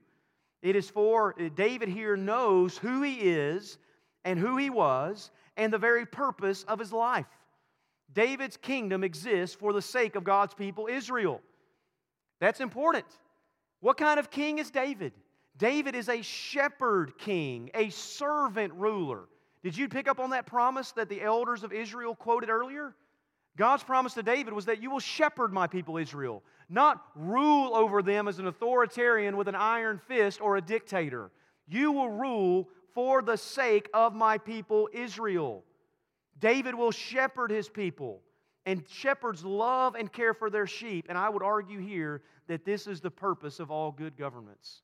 It 0.62 0.75
is 0.75 0.89
for 0.89 1.34
David 1.55 1.88
here 1.88 2.17
knows 2.17 2.77
who 2.77 3.01
he 3.03 3.21
is 3.21 3.77
and 4.25 4.38
who 4.38 4.57
he 4.57 4.69
was 4.69 5.31
and 5.55 5.71
the 5.71 5.77
very 5.77 6.05
purpose 6.05 6.63
of 6.63 6.77
his 6.77 6.91
life. 6.91 7.25
David's 8.12 8.57
kingdom 8.57 9.05
exists 9.05 9.55
for 9.55 9.71
the 9.71 9.81
sake 9.81 10.17
of 10.17 10.25
God's 10.25 10.53
people, 10.53 10.88
Israel. 10.88 11.39
That's 12.41 12.60
important. 12.60 13.05
What 13.82 13.98
kind 13.98 14.20
of 14.20 14.32
king 14.32 14.60
is 14.60 14.72
David? 14.72 15.12
David 15.58 15.96
is 15.96 16.08
a 16.08 16.22
shepherd 16.22 17.17
king, 17.17 17.70
a 17.76 17.89
servant 17.89 18.74
ruler. 18.74 19.26
Did 19.63 19.78
you 19.78 19.89
pick 19.89 20.08
up 20.08 20.20
on 20.20 20.30
that 20.32 20.46
promise 20.46 20.91
that 20.94 21.10
the 21.10 21.22
elders 21.22 21.63
of 21.63 21.74
Israel 21.74 22.15
quoted 22.15 22.50
earlier? 22.50 22.96
God's 23.58 23.84
promise 23.84 24.13
to 24.13 24.24
David 24.24 24.54
was 24.54 24.65
that 24.65 24.82
you 24.82 24.89
will 24.89 25.00
shepherd 25.00 25.52
my 25.52 25.67
people 25.67 25.98
Israel, 25.98 26.41
not 26.70 27.04
rule 27.15 27.76
over 27.76 28.02
them 28.02 28.28
as 28.28 28.39
an 28.39 28.48
authoritarian 28.48 29.36
with 29.36 29.48
an 29.48 29.56
iron 29.56 30.00
fist 30.08 30.39
or 30.41 30.56
a 30.56 30.62
dictator. 30.62 31.32
You 31.67 31.91
will 31.91 32.10
rule 32.10 32.70
for 32.94 33.22
the 33.22 33.38
sake 33.38 33.89
of 33.94 34.13
my 34.15 34.38
people 34.38 34.89
Israel. 34.94 35.63
David 36.39 36.76
will 36.76 36.91
shepherd 36.91 37.52
his 37.52 37.67
people, 37.67 38.22
and 38.65 38.84
shepherds 38.89 39.43
love 39.43 39.95
and 39.95 40.12
care 40.12 40.34
for 40.34 40.50
their 40.50 40.67
sheep. 40.67 41.08
And 41.10 41.17
I 41.17 41.30
would 41.30 41.43
argue 41.43 41.80
here 41.80 42.21
that 42.47 42.65
this 42.65 42.88
is 42.88 43.02
the 43.02 43.12
purpose 43.12 43.60
of 43.60 43.71
all 43.71 43.91
good 43.91 44.17
governments. 44.17 44.82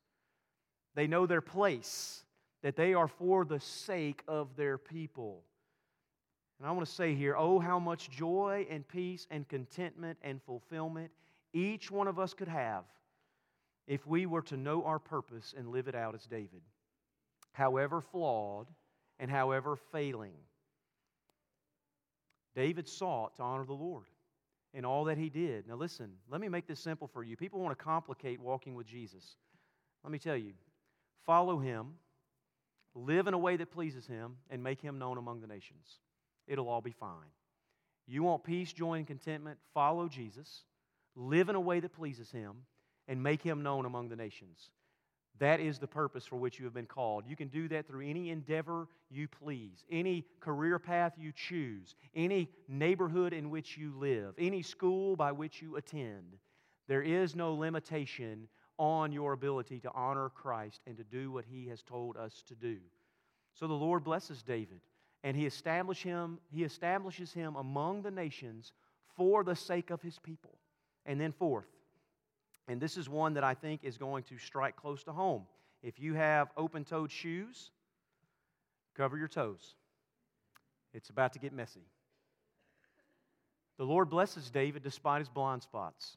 They 0.94 1.06
know 1.06 1.26
their 1.26 1.40
place, 1.40 2.24
that 2.62 2.76
they 2.76 2.94
are 2.94 3.08
for 3.08 3.44
the 3.44 3.60
sake 3.60 4.22
of 4.26 4.56
their 4.56 4.78
people. 4.78 5.42
And 6.58 6.66
I 6.66 6.72
want 6.72 6.86
to 6.86 6.92
say 6.92 7.14
here, 7.14 7.36
oh, 7.36 7.60
how 7.60 7.78
much 7.78 8.10
joy 8.10 8.66
and 8.68 8.86
peace 8.88 9.26
and 9.30 9.48
contentment 9.48 10.18
and 10.22 10.42
fulfillment 10.42 11.12
each 11.52 11.90
one 11.90 12.08
of 12.08 12.18
us 12.18 12.34
could 12.34 12.48
have 12.48 12.84
if 13.86 14.06
we 14.06 14.26
were 14.26 14.42
to 14.42 14.56
know 14.56 14.84
our 14.84 14.98
purpose 14.98 15.54
and 15.56 15.68
live 15.68 15.88
it 15.88 15.94
out 15.94 16.14
as 16.14 16.26
David. 16.26 16.60
However 17.52 18.00
flawed 18.00 18.66
and 19.18 19.30
however 19.30 19.76
failing, 19.76 20.34
David 22.58 22.88
sought 22.88 23.36
to 23.36 23.42
honor 23.44 23.64
the 23.64 23.72
Lord 23.72 24.06
in 24.74 24.84
all 24.84 25.04
that 25.04 25.16
he 25.16 25.28
did. 25.28 25.68
Now, 25.68 25.76
listen, 25.76 26.10
let 26.28 26.40
me 26.40 26.48
make 26.48 26.66
this 26.66 26.80
simple 26.80 27.06
for 27.06 27.22
you. 27.22 27.36
People 27.36 27.60
want 27.60 27.78
to 27.78 27.84
complicate 27.84 28.40
walking 28.40 28.74
with 28.74 28.84
Jesus. 28.84 29.36
Let 30.02 30.10
me 30.10 30.18
tell 30.18 30.36
you 30.36 30.54
follow 31.24 31.60
him, 31.60 31.94
live 32.96 33.28
in 33.28 33.34
a 33.34 33.38
way 33.38 33.56
that 33.56 33.70
pleases 33.70 34.08
him, 34.08 34.38
and 34.50 34.60
make 34.60 34.80
him 34.80 34.98
known 34.98 35.18
among 35.18 35.40
the 35.40 35.46
nations. 35.46 36.00
It'll 36.48 36.68
all 36.68 36.80
be 36.80 36.90
fine. 36.90 37.30
You 38.08 38.24
want 38.24 38.42
peace, 38.42 38.72
joy, 38.72 38.94
and 38.94 39.06
contentment? 39.06 39.60
Follow 39.72 40.08
Jesus, 40.08 40.64
live 41.14 41.48
in 41.48 41.54
a 41.54 41.60
way 41.60 41.78
that 41.78 41.92
pleases 41.92 42.32
him, 42.32 42.56
and 43.06 43.22
make 43.22 43.40
him 43.40 43.62
known 43.62 43.84
among 43.84 44.08
the 44.08 44.16
nations. 44.16 44.70
That 45.38 45.60
is 45.60 45.78
the 45.78 45.86
purpose 45.86 46.26
for 46.26 46.36
which 46.36 46.58
you 46.58 46.64
have 46.64 46.74
been 46.74 46.86
called. 46.86 47.24
You 47.26 47.36
can 47.36 47.48
do 47.48 47.68
that 47.68 47.86
through 47.86 48.08
any 48.08 48.30
endeavor 48.30 48.88
you 49.10 49.28
please, 49.28 49.84
any 49.90 50.24
career 50.40 50.78
path 50.78 51.14
you 51.16 51.32
choose, 51.32 51.94
any 52.14 52.50
neighborhood 52.66 53.32
in 53.32 53.50
which 53.50 53.76
you 53.76 53.92
live, 53.96 54.34
any 54.36 54.62
school 54.62 55.14
by 55.14 55.30
which 55.30 55.62
you 55.62 55.76
attend. 55.76 56.36
There 56.88 57.02
is 57.02 57.36
no 57.36 57.54
limitation 57.54 58.48
on 58.78 59.12
your 59.12 59.32
ability 59.32 59.80
to 59.80 59.92
honor 59.92 60.28
Christ 60.28 60.80
and 60.86 60.96
to 60.96 61.04
do 61.04 61.30
what 61.30 61.44
he 61.44 61.68
has 61.68 61.82
told 61.82 62.16
us 62.16 62.42
to 62.48 62.54
do. 62.54 62.78
So 63.54 63.66
the 63.66 63.74
Lord 63.74 64.04
blesses 64.04 64.42
David 64.42 64.80
and 65.22 65.36
he, 65.36 65.46
establish 65.46 66.02
him, 66.02 66.38
he 66.50 66.64
establishes 66.64 67.32
him 67.32 67.56
among 67.56 68.02
the 68.02 68.10
nations 68.10 68.72
for 69.16 69.44
the 69.44 69.56
sake 69.56 69.90
of 69.90 70.00
his 70.00 70.18
people. 70.18 70.58
And 71.06 71.20
then, 71.20 71.32
fourth, 71.32 71.66
and 72.68 72.80
this 72.80 72.98
is 72.98 73.08
one 73.08 73.34
that 73.34 73.44
I 73.44 73.54
think 73.54 73.82
is 73.82 73.96
going 73.96 74.22
to 74.24 74.38
strike 74.38 74.76
close 74.76 75.02
to 75.04 75.12
home. 75.12 75.44
If 75.82 75.98
you 75.98 76.14
have 76.14 76.48
open 76.56 76.84
toed 76.84 77.10
shoes, 77.10 77.70
cover 78.94 79.16
your 79.16 79.28
toes. 79.28 79.74
It's 80.92 81.08
about 81.08 81.32
to 81.32 81.38
get 81.38 81.52
messy. 81.52 81.86
The 83.78 83.84
Lord 83.84 84.10
blesses 84.10 84.50
David 84.50 84.82
despite 84.82 85.20
his 85.20 85.28
blind 85.28 85.62
spots. 85.62 86.16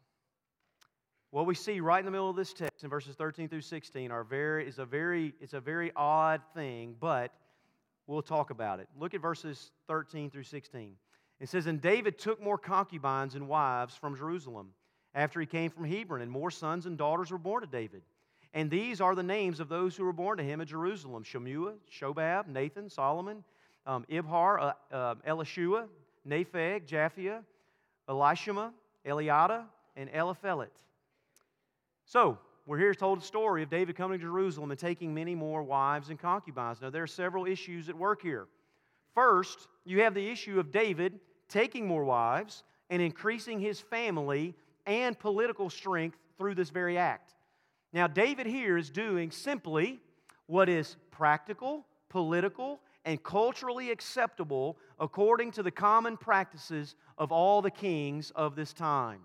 What 1.29 1.45
we 1.45 1.55
see 1.55 1.79
right 1.79 1.99
in 1.99 2.05
the 2.05 2.11
middle 2.11 2.29
of 2.29 2.35
this 2.35 2.51
text 2.51 2.83
in 2.83 2.89
verses 2.89 3.15
13 3.15 3.47
through 3.47 3.61
16 3.61 4.11
are 4.11 4.23
very, 4.25 4.67
is 4.67 4.79
a 4.79 4.85
very, 4.85 5.33
it's 5.39 5.53
a 5.53 5.61
very 5.61 5.91
odd 5.95 6.41
thing, 6.53 6.95
but 6.99 7.31
we'll 8.07 8.21
talk 8.21 8.49
about 8.49 8.81
it. 8.81 8.89
Look 8.99 9.13
at 9.13 9.21
verses 9.21 9.71
13 9.87 10.29
through 10.29 10.43
16. 10.43 10.95
It 11.39 11.47
says, 11.47 11.67
And 11.67 11.79
David 11.79 12.19
took 12.19 12.41
more 12.41 12.57
concubines 12.57 13.35
and 13.35 13.47
wives 13.47 13.95
from 13.95 14.17
Jerusalem 14.17 14.71
after 15.13 15.39
he 15.39 15.45
came 15.45 15.69
from 15.69 15.85
Hebron, 15.85 16.21
and 16.21 16.31
more 16.31 16.51
sons 16.51 16.85
and 16.85 16.97
daughters 16.97 17.31
were 17.31 17.37
born 17.37 17.61
to 17.61 17.67
David. 17.67 18.01
And 18.53 18.69
these 18.69 18.99
are 18.99 19.15
the 19.15 19.23
names 19.23 19.59
of 19.59 19.69
those 19.69 19.95
who 19.95 20.03
were 20.03 20.13
born 20.13 20.37
to 20.37 20.43
him 20.43 20.61
at 20.61 20.67
Jerusalem 20.67 21.23
Shemua, 21.23 21.73
Shobab, 21.91 22.47
Nathan, 22.47 22.89
Solomon, 22.89 23.43
um, 23.85 24.05
Ibhar, 24.09 24.59
uh, 24.59 24.73
uh, 24.93 25.15
Elishua, 25.27 25.87
Nepheg, 26.27 26.85
Japhia, 26.87 27.43
Elishama, 28.09 28.71
Eliada, 29.05 29.63
and 29.95 30.09
Eliphelet. 30.11 30.69
So, 32.05 32.37
we're 32.67 32.77
here 32.77 32.93
told 32.93 33.19
a 33.19 33.23
story 33.23 33.63
of 33.63 33.69
David 33.69 33.95
coming 33.95 34.19
to 34.19 34.25
Jerusalem 34.25 34.69
and 34.71 34.79
taking 34.79 35.13
many 35.13 35.33
more 35.33 35.63
wives 35.63 36.09
and 36.09 36.19
concubines. 36.19 36.81
Now, 36.81 36.89
there 36.89 37.03
are 37.03 37.07
several 37.07 37.45
issues 37.45 37.89
at 37.89 37.97
work 37.97 38.21
here. 38.21 38.47
First, 39.15 39.67
you 39.83 40.01
have 40.01 40.13
the 40.13 40.29
issue 40.29 40.59
of 40.59 40.71
David 40.71 41.19
taking 41.49 41.87
more 41.87 42.03
wives 42.03 42.63
and 42.89 43.01
increasing 43.01 43.59
his 43.59 43.79
family 43.79 44.55
and 44.85 45.17
political 45.17 45.69
strength 45.69 46.17
through 46.37 46.55
this 46.55 46.69
very 46.69 46.97
act. 46.97 47.33
Now, 47.93 48.07
David 48.07 48.47
here 48.47 48.77
is 48.77 48.89
doing 48.89 49.31
simply 49.31 49.99
what 50.47 50.69
is 50.69 50.95
practical, 51.11 51.85
political, 52.09 52.79
and 53.05 53.21
culturally 53.21 53.91
acceptable 53.91 54.77
according 54.99 55.51
to 55.51 55.63
the 55.63 55.71
common 55.71 56.17
practices 56.17 56.95
of 57.17 57.31
all 57.31 57.61
the 57.61 57.71
kings 57.71 58.31
of 58.31 58.55
this 58.55 58.73
time. 58.73 59.21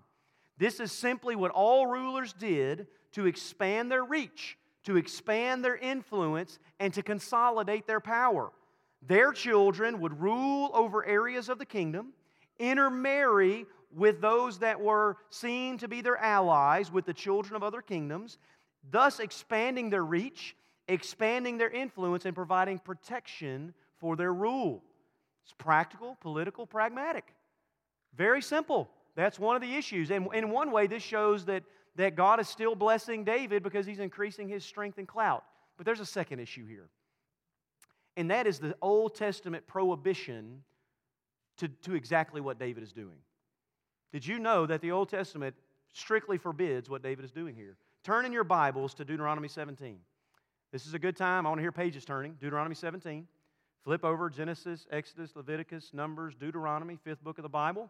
This 0.57 0.79
is 0.79 0.91
simply 0.91 1.35
what 1.35 1.51
all 1.51 1.87
rulers 1.87 2.33
did 2.33 2.87
to 3.11 3.25
expand 3.25 3.91
their 3.91 4.03
reach, 4.03 4.57
to 4.83 4.97
expand 4.97 5.63
their 5.63 5.77
influence, 5.77 6.59
and 6.79 6.93
to 6.93 7.03
consolidate 7.03 7.85
their 7.87 7.99
power. 7.99 8.51
Their 9.05 9.31
children 9.31 9.99
would 9.99 10.19
rule 10.19 10.71
over 10.73 11.05
areas 11.05 11.49
of 11.49 11.59
the 11.59 11.65
kingdom, 11.65 12.13
intermarry 12.57 13.65
with 13.95 14.21
those 14.21 14.59
that 14.59 14.79
were 14.79 15.17
seen 15.29 15.77
to 15.77 15.87
be 15.87 16.01
their 16.01 16.17
allies, 16.17 16.91
with 16.91 17.05
the 17.05 17.13
children 17.13 17.55
of 17.55 17.63
other 17.63 17.81
kingdoms, 17.81 18.37
thus 18.91 19.19
expanding 19.19 19.89
their 19.89 20.03
reach, 20.03 20.55
expanding 20.87 21.57
their 21.57 21.69
influence, 21.69 22.25
and 22.25 22.35
providing 22.35 22.79
protection 22.79 23.73
for 23.99 24.15
their 24.15 24.33
rule. 24.33 24.83
It's 25.43 25.53
practical, 25.53 26.17
political, 26.21 26.65
pragmatic. 26.65 27.33
Very 28.15 28.41
simple. 28.41 28.89
That's 29.15 29.39
one 29.39 29.55
of 29.55 29.61
the 29.61 29.75
issues. 29.75 30.11
And 30.11 30.27
in 30.33 30.49
one 30.49 30.71
way, 30.71 30.87
this 30.87 31.03
shows 31.03 31.45
that, 31.45 31.63
that 31.95 32.15
God 32.15 32.39
is 32.39 32.47
still 32.47 32.75
blessing 32.75 33.23
David 33.23 33.63
because 33.63 33.85
he's 33.85 33.99
increasing 33.99 34.47
his 34.47 34.65
strength 34.65 34.97
and 34.97 35.07
clout. 35.07 35.43
But 35.77 35.85
there's 35.85 35.99
a 35.99 36.05
second 36.05 36.39
issue 36.39 36.67
here. 36.67 36.89
And 38.17 38.31
that 38.31 38.47
is 38.47 38.59
the 38.59 38.75
Old 38.81 39.15
Testament 39.15 39.67
prohibition 39.67 40.63
to, 41.57 41.67
to 41.67 41.95
exactly 41.95 42.41
what 42.41 42.59
David 42.59 42.83
is 42.83 42.91
doing. 42.91 43.17
Did 44.11 44.25
you 44.25 44.39
know 44.39 44.65
that 44.65 44.81
the 44.81 44.91
Old 44.91 45.09
Testament 45.09 45.55
strictly 45.93 46.37
forbids 46.37 46.89
what 46.89 47.03
David 47.03 47.25
is 47.25 47.31
doing 47.31 47.55
here? 47.55 47.77
Turn 48.03 48.25
in 48.25 48.31
your 48.31 48.43
Bibles 48.43 48.93
to 48.95 49.05
Deuteronomy 49.05 49.47
17. 49.47 49.97
This 50.71 50.85
is 50.85 50.93
a 50.93 50.99
good 50.99 51.17
time. 51.17 51.45
I 51.45 51.49
want 51.49 51.59
to 51.59 51.63
hear 51.63 51.71
pages 51.71 52.05
turning. 52.05 52.33
Deuteronomy 52.39 52.75
17. 52.75 53.27
Flip 53.83 54.03
over 54.03 54.29
Genesis, 54.29 54.85
Exodus, 54.91 55.35
Leviticus, 55.35 55.91
Numbers, 55.93 56.35
Deuteronomy, 56.35 56.97
fifth 57.03 57.23
book 57.23 57.37
of 57.37 57.43
the 57.43 57.49
Bible. 57.49 57.89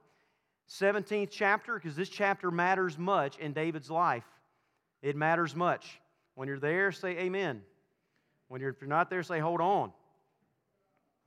17th 0.70 1.30
chapter, 1.32 1.76
because 1.76 1.96
this 1.96 2.10
chapter 2.10 2.52
matters 2.52 2.98
much 2.98 3.38
in 3.38 3.54
David's 3.54 3.90
life. 3.90 4.26
It 5.02 5.16
matters 5.16 5.56
much. 5.56 6.00
When 6.36 6.48
you're 6.48 6.60
there, 6.60 6.92
say 6.92 7.18
amen. 7.18 7.62
When 8.48 8.62
you're, 8.62 8.72
if 8.72 8.82
you're 8.82 8.90
not 8.90 9.10
there, 9.10 9.24
say 9.24 9.40
hold 9.40 9.62
on. 9.62 9.92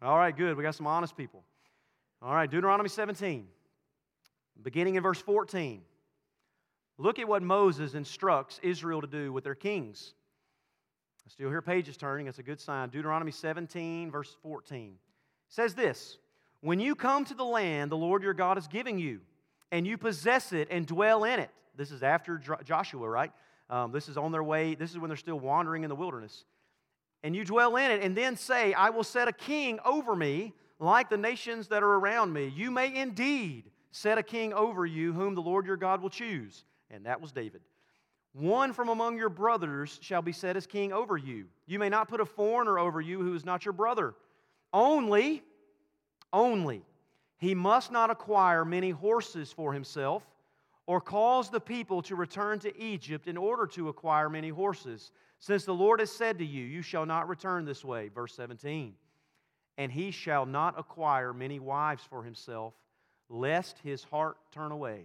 All 0.03 0.17
right, 0.17 0.37
good. 0.37 0.57
We 0.57 0.63
got 0.63 0.75
some 0.75 0.87
honest 0.87 1.17
people. 1.17 1.43
All 2.23 2.35
right, 2.35 2.51
Deuteronomy 2.51 2.89
17. 2.89 3.47
Beginning 4.63 4.97
in 4.97 5.03
verse 5.03 5.21
14, 5.21 5.83
look 6.99 7.19
at 7.19 7.27
what 7.29 7.43
Moses 7.43 7.95
instructs 7.95 8.61
Israel 8.63 9.01
to 9.01 9.07
do 9.07 9.33
with 9.33 9.45
their 9.45 9.55
kings. 9.55 10.15
I 11.27 11.31
still 11.31 11.49
hear 11.49 11.63
pages 11.63 11.97
turning. 11.97 12.27
That's 12.27 12.39
a 12.39 12.43
good 12.43 12.61
sign. 12.61 12.89
Deuteronomy 12.91 13.33
17, 13.33 14.11
verse 14.11 14.37
14 14.43 14.97
says 15.49 15.75
this 15.75 16.19
When 16.61 16.81
you 16.81 16.95
come 16.95 17.25
to 17.27 17.35
the 17.35 17.45
land 17.45 17.91
the 17.91 17.97
Lord 17.97 18.23
your 18.23 18.35
God 18.35 18.57
is 18.57 18.67
giving 18.67 18.99
you, 18.99 19.21
and 19.73 19.87
you 19.87 19.97
possess 19.99 20.53
it 20.53 20.69
and 20.71 20.87
dwell 20.87 21.25
in 21.25 21.39
it, 21.39 21.51
this 21.77 21.91
is 21.91 22.03
after 22.03 22.41
Joshua, 22.65 23.09
right? 23.09 23.33
Um, 23.69 23.93
this 23.93 24.09
is 24.09 24.17
on 24.17 24.33
their 24.33 24.43
way, 24.43 24.75
this 24.75 24.91
is 24.91 24.99
when 24.99 25.09
they're 25.09 25.17
still 25.17 25.39
wandering 25.39 25.85
in 25.85 25.89
the 25.89 25.95
wilderness. 25.95 26.45
And 27.23 27.37
you 27.37 27.45
dwell 27.45 27.77
in 27.77 27.91
it, 27.91 28.03
and 28.03 28.17
then 28.17 28.37
say, 28.37 28.73
I 28.73 28.91
will 28.91 29.05
set 29.05 29.29
a 29.29 29.33
king 29.33 29.79
over 29.85 30.17
me 30.17 30.55
like 30.79 31.11
the 31.11 31.19
nations 31.19 31.69
that 31.69 31.83
are 31.83 31.95
around 31.95 32.33
me. 32.33 32.53
You 32.57 32.71
may 32.71 32.95
indeed 32.95 33.71
set 33.91 34.19
a 34.19 34.23
king 34.23 34.53
over 34.53 34.87
you, 34.87 35.13
whom 35.13 35.35
the 35.35 35.43
Lord 35.43 35.67
your 35.67 35.77
God 35.77 36.03
will 36.03 36.11
choose. 36.11 36.65
And 36.91 37.07
that 37.07 37.21
was 37.21 37.33
David. 37.33 37.61
One 38.33 38.73
from 38.73 38.89
among 38.89 39.17
your 39.17 39.29
brothers 39.29 39.99
shall 40.03 40.23
be 40.23 40.33
set 40.33 40.57
as 40.57 40.67
king 40.67 40.93
over 40.93 41.17
you. 41.17 41.47
You 41.67 41.79
may 41.79 41.89
not 41.89 42.09
put 42.09 42.21
a 42.21 42.27
foreigner 42.27 42.79
over 42.79 43.01
you 43.01 43.21
who 43.21 43.35
is 43.35 43.45
not 43.45 43.65
your 43.65 43.73
brother. 43.73 44.15
Only, 44.73 45.43
only, 46.33 46.83
he 47.39 47.55
must 47.55 47.91
not 47.91 48.11
acquire 48.11 48.65
many 48.65 48.91
horses 48.91 49.53
for 49.53 49.73
himself 49.73 50.23
or 50.87 51.01
cause 51.01 51.51
the 51.51 51.61
people 51.61 52.03
to 52.03 52.15
return 52.15 52.59
to 52.61 52.81
Egypt 52.81 53.27
in 53.27 53.37
order 53.37 53.67
to 53.67 53.89
acquire 53.89 54.29
many 54.29 54.49
horses, 54.49 55.13
since 55.39 55.65
the 55.65 55.75
Lord 55.75 56.01
has 56.01 56.11
said 56.11 56.39
to 56.39 56.45
you, 56.45 56.65
You 56.65 56.83
shall 56.83 57.07
not 57.07 57.29
return 57.29 57.65
this 57.65 57.85
way. 57.85 58.09
Verse 58.09 58.35
17. 58.35 58.95
And 59.79 59.91
he 59.91 60.11
shall 60.11 60.47
not 60.47 60.79
acquire 60.79 61.33
many 61.33 61.59
wives 61.59 62.03
for 62.09 62.23
himself 62.23 62.75
lest 63.31 63.79
his 63.79 64.05
heart 64.05 64.37
turn 64.53 64.73
away. 64.73 65.05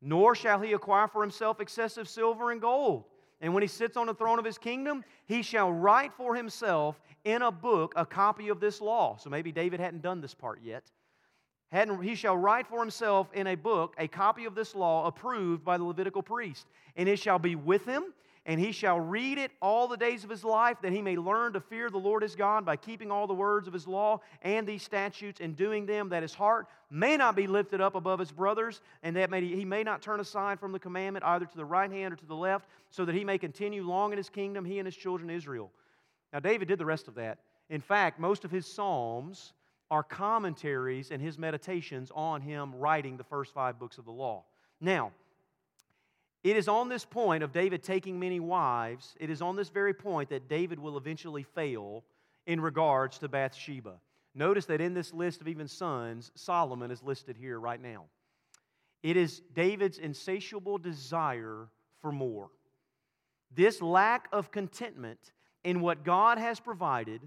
Nor 0.00 0.34
shall 0.34 0.60
he 0.60 0.74
acquire 0.74 1.08
for 1.08 1.22
himself 1.22 1.60
excessive 1.60 2.08
silver 2.08 2.52
and 2.52 2.60
gold. 2.60 3.04
And 3.40 3.52
when 3.52 3.62
he 3.62 3.68
sits 3.68 3.96
on 3.96 4.06
the 4.06 4.14
throne 4.14 4.38
of 4.38 4.44
his 4.44 4.58
kingdom, 4.58 5.02
he 5.26 5.42
shall 5.42 5.72
write 5.72 6.12
for 6.12 6.36
himself 6.36 7.00
in 7.24 7.42
a 7.42 7.50
book 7.50 7.94
a 7.96 8.06
copy 8.06 8.48
of 8.48 8.60
this 8.60 8.80
law. 8.80 9.16
So 9.16 9.30
maybe 9.30 9.50
David 9.50 9.80
hadn't 9.80 10.02
done 10.02 10.20
this 10.20 10.34
part 10.34 10.60
yet. 10.62 10.84
Hadn't, 11.72 12.02
he 12.02 12.14
shall 12.14 12.36
write 12.36 12.66
for 12.66 12.78
himself 12.80 13.32
in 13.32 13.48
a 13.48 13.54
book 13.54 13.94
a 13.98 14.06
copy 14.06 14.44
of 14.44 14.54
this 14.54 14.74
law 14.74 15.06
approved 15.06 15.64
by 15.64 15.76
the 15.76 15.84
Levitical 15.84 16.22
priest. 16.22 16.66
And 16.96 17.08
it 17.08 17.18
shall 17.18 17.38
be 17.38 17.56
with 17.56 17.84
him, 17.84 18.04
and 18.46 18.60
he 18.60 18.72
shall 18.72 19.00
read 19.00 19.38
it 19.38 19.50
all 19.62 19.88
the 19.88 19.96
days 19.96 20.22
of 20.22 20.30
his 20.30 20.44
life, 20.44 20.76
that 20.82 20.92
he 20.92 21.00
may 21.00 21.16
learn 21.16 21.54
to 21.54 21.60
fear 21.60 21.88
the 21.88 21.96
Lord 21.98 22.22
his 22.22 22.36
God 22.36 22.66
by 22.66 22.76
keeping 22.76 23.10
all 23.10 23.26
the 23.26 23.34
words 23.34 23.66
of 23.66 23.72
his 23.72 23.86
law 23.86 24.20
and 24.42 24.66
these 24.66 24.82
statutes 24.82 25.40
and 25.40 25.56
doing 25.56 25.86
them, 25.86 26.10
that 26.10 26.22
his 26.22 26.34
heart 26.34 26.66
may 26.90 27.16
not 27.16 27.36
be 27.36 27.46
lifted 27.46 27.80
up 27.80 27.94
above 27.94 28.18
his 28.18 28.30
brothers, 28.30 28.82
and 29.02 29.16
that 29.16 29.30
may, 29.30 29.40
he 29.40 29.64
may 29.64 29.82
not 29.82 30.02
turn 30.02 30.20
aside 30.20 30.60
from 30.60 30.72
the 30.72 30.78
commandment 30.78 31.24
either 31.24 31.46
to 31.46 31.56
the 31.56 31.64
right 31.64 31.90
hand 31.90 32.12
or 32.12 32.16
to 32.16 32.26
the 32.26 32.34
left, 32.34 32.68
so 32.90 33.04
that 33.04 33.14
he 33.14 33.24
may 33.24 33.38
continue 33.38 33.82
long 33.82 34.12
in 34.12 34.18
his 34.18 34.28
kingdom, 34.28 34.64
he 34.64 34.78
and 34.78 34.86
his 34.86 34.96
children 34.96 35.30
Israel. 35.30 35.70
Now, 36.32 36.40
David 36.40 36.68
did 36.68 36.78
the 36.78 36.86
rest 36.86 37.08
of 37.08 37.14
that. 37.14 37.38
In 37.70 37.80
fact, 37.80 38.20
most 38.20 38.44
of 38.44 38.50
his 38.50 38.66
Psalms 38.66 39.54
are 39.90 40.02
commentaries 40.02 41.10
and 41.10 41.22
his 41.22 41.38
meditations 41.38 42.10
on 42.14 42.40
him 42.40 42.74
writing 42.74 43.16
the 43.16 43.24
first 43.24 43.54
five 43.54 43.78
books 43.78 43.96
of 43.96 44.04
the 44.04 44.10
law. 44.10 44.44
Now, 44.80 45.12
it 46.44 46.56
is 46.56 46.68
on 46.68 46.90
this 46.90 47.06
point 47.06 47.42
of 47.42 47.52
David 47.52 47.82
taking 47.82 48.20
many 48.20 48.38
wives, 48.38 49.16
it 49.18 49.30
is 49.30 49.40
on 49.40 49.56
this 49.56 49.70
very 49.70 49.94
point 49.94 50.28
that 50.28 50.46
David 50.46 50.78
will 50.78 50.98
eventually 50.98 51.42
fail 51.42 52.04
in 52.46 52.60
regards 52.60 53.18
to 53.18 53.28
Bathsheba. 53.28 53.94
Notice 54.34 54.66
that 54.66 54.82
in 54.82 54.92
this 54.92 55.14
list 55.14 55.40
of 55.40 55.48
even 55.48 55.66
sons, 55.66 56.30
Solomon 56.34 56.90
is 56.90 57.02
listed 57.02 57.36
here 57.36 57.58
right 57.58 57.80
now. 57.80 58.04
It 59.02 59.16
is 59.16 59.40
David's 59.54 59.98
insatiable 59.98 60.76
desire 60.76 61.68
for 62.00 62.12
more. 62.12 62.50
This 63.54 63.80
lack 63.80 64.28
of 64.30 64.50
contentment 64.50 65.32
in 65.62 65.80
what 65.80 66.04
God 66.04 66.36
has 66.36 66.60
provided, 66.60 67.22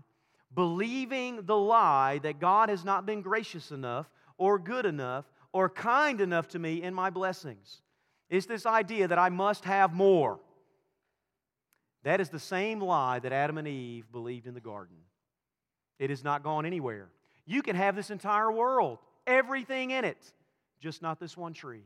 believing 0.54 1.44
the 1.46 1.58
lie 1.58 2.20
that 2.20 2.40
God 2.40 2.70
has 2.70 2.86
not 2.86 3.08
been 3.08 3.22
gracious 3.22 3.72
enough 3.72 4.10
or 4.38 4.60
good 4.60 4.86
enough 4.86 5.26
or 5.54 5.70
kind 5.70 6.22
enough 6.22 6.50
to 6.50 6.60
me 6.60 6.84
in 6.84 6.94
my 6.94 7.10
blessings. 7.10 7.82
It's 8.30 8.46
this 8.46 8.66
idea 8.66 9.08
that 9.08 9.20
I 9.20 9.30
must 9.30 9.64
have 9.66 9.94
more. 9.94 10.40
That 12.04 12.22
is 12.22 12.30
the 12.30 12.40
same 12.40 12.80
lie 12.80 13.20
that 13.20 13.32
Adam 13.32 13.58
and 13.58 13.68
Eve 13.68 14.12
believed 14.12 14.48
in 14.48 14.54
the 14.54 14.62
garden. 14.62 14.96
It 16.00 16.10
has 16.10 16.24
not 16.24 16.44
gone 16.44 16.66
anywhere. 16.66 17.10
You 17.46 17.62
can 17.62 17.76
have 17.76 17.96
this 17.96 18.10
entire 18.12 18.52
world, 18.52 19.00
everything 19.26 19.92
in 19.92 20.06
it, 20.06 20.18
just 20.80 21.02
not 21.02 21.20
this 21.20 21.36
one 21.36 21.54
tree. 21.54 21.84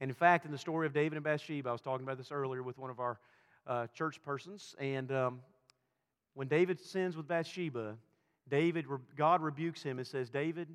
And 0.00 0.10
in 0.10 0.14
fact, 0.14 0.46
in 0.46 0.52
the 0.52 0.58
story 0.58 0.86
of 0.86 0.92
David 0.92 1.16
and 1.16 1.24
Bathsheba, 1.24 1.68
I 1.68 1.72
was 1.72 1.80
talking 1.80 2.04
about 2.04 2.18
this 2.18 2.32
earlier 2.32 2.62
with 2.62 2.78
one 2.78 2.90
of 2.90 2.98
our 3.00 3.18
uh, 3.66 3.86
church 3.88 4.22
persons, 4.22 4.74
and 4.78 5.12
um, 5.12 5.40
when 6.34 6.48
David 6.48 6.80
sins 6.80 7.16
with 7.16 7.28
Bathsheba, 7.28 7.96
David, 8.48 8.86
God 9.16 9.42
rebukes 9.42 9.82
him 9.82 9.98
and 9.98 10.06
says, 10.06 10.30
David, 10.30 10.68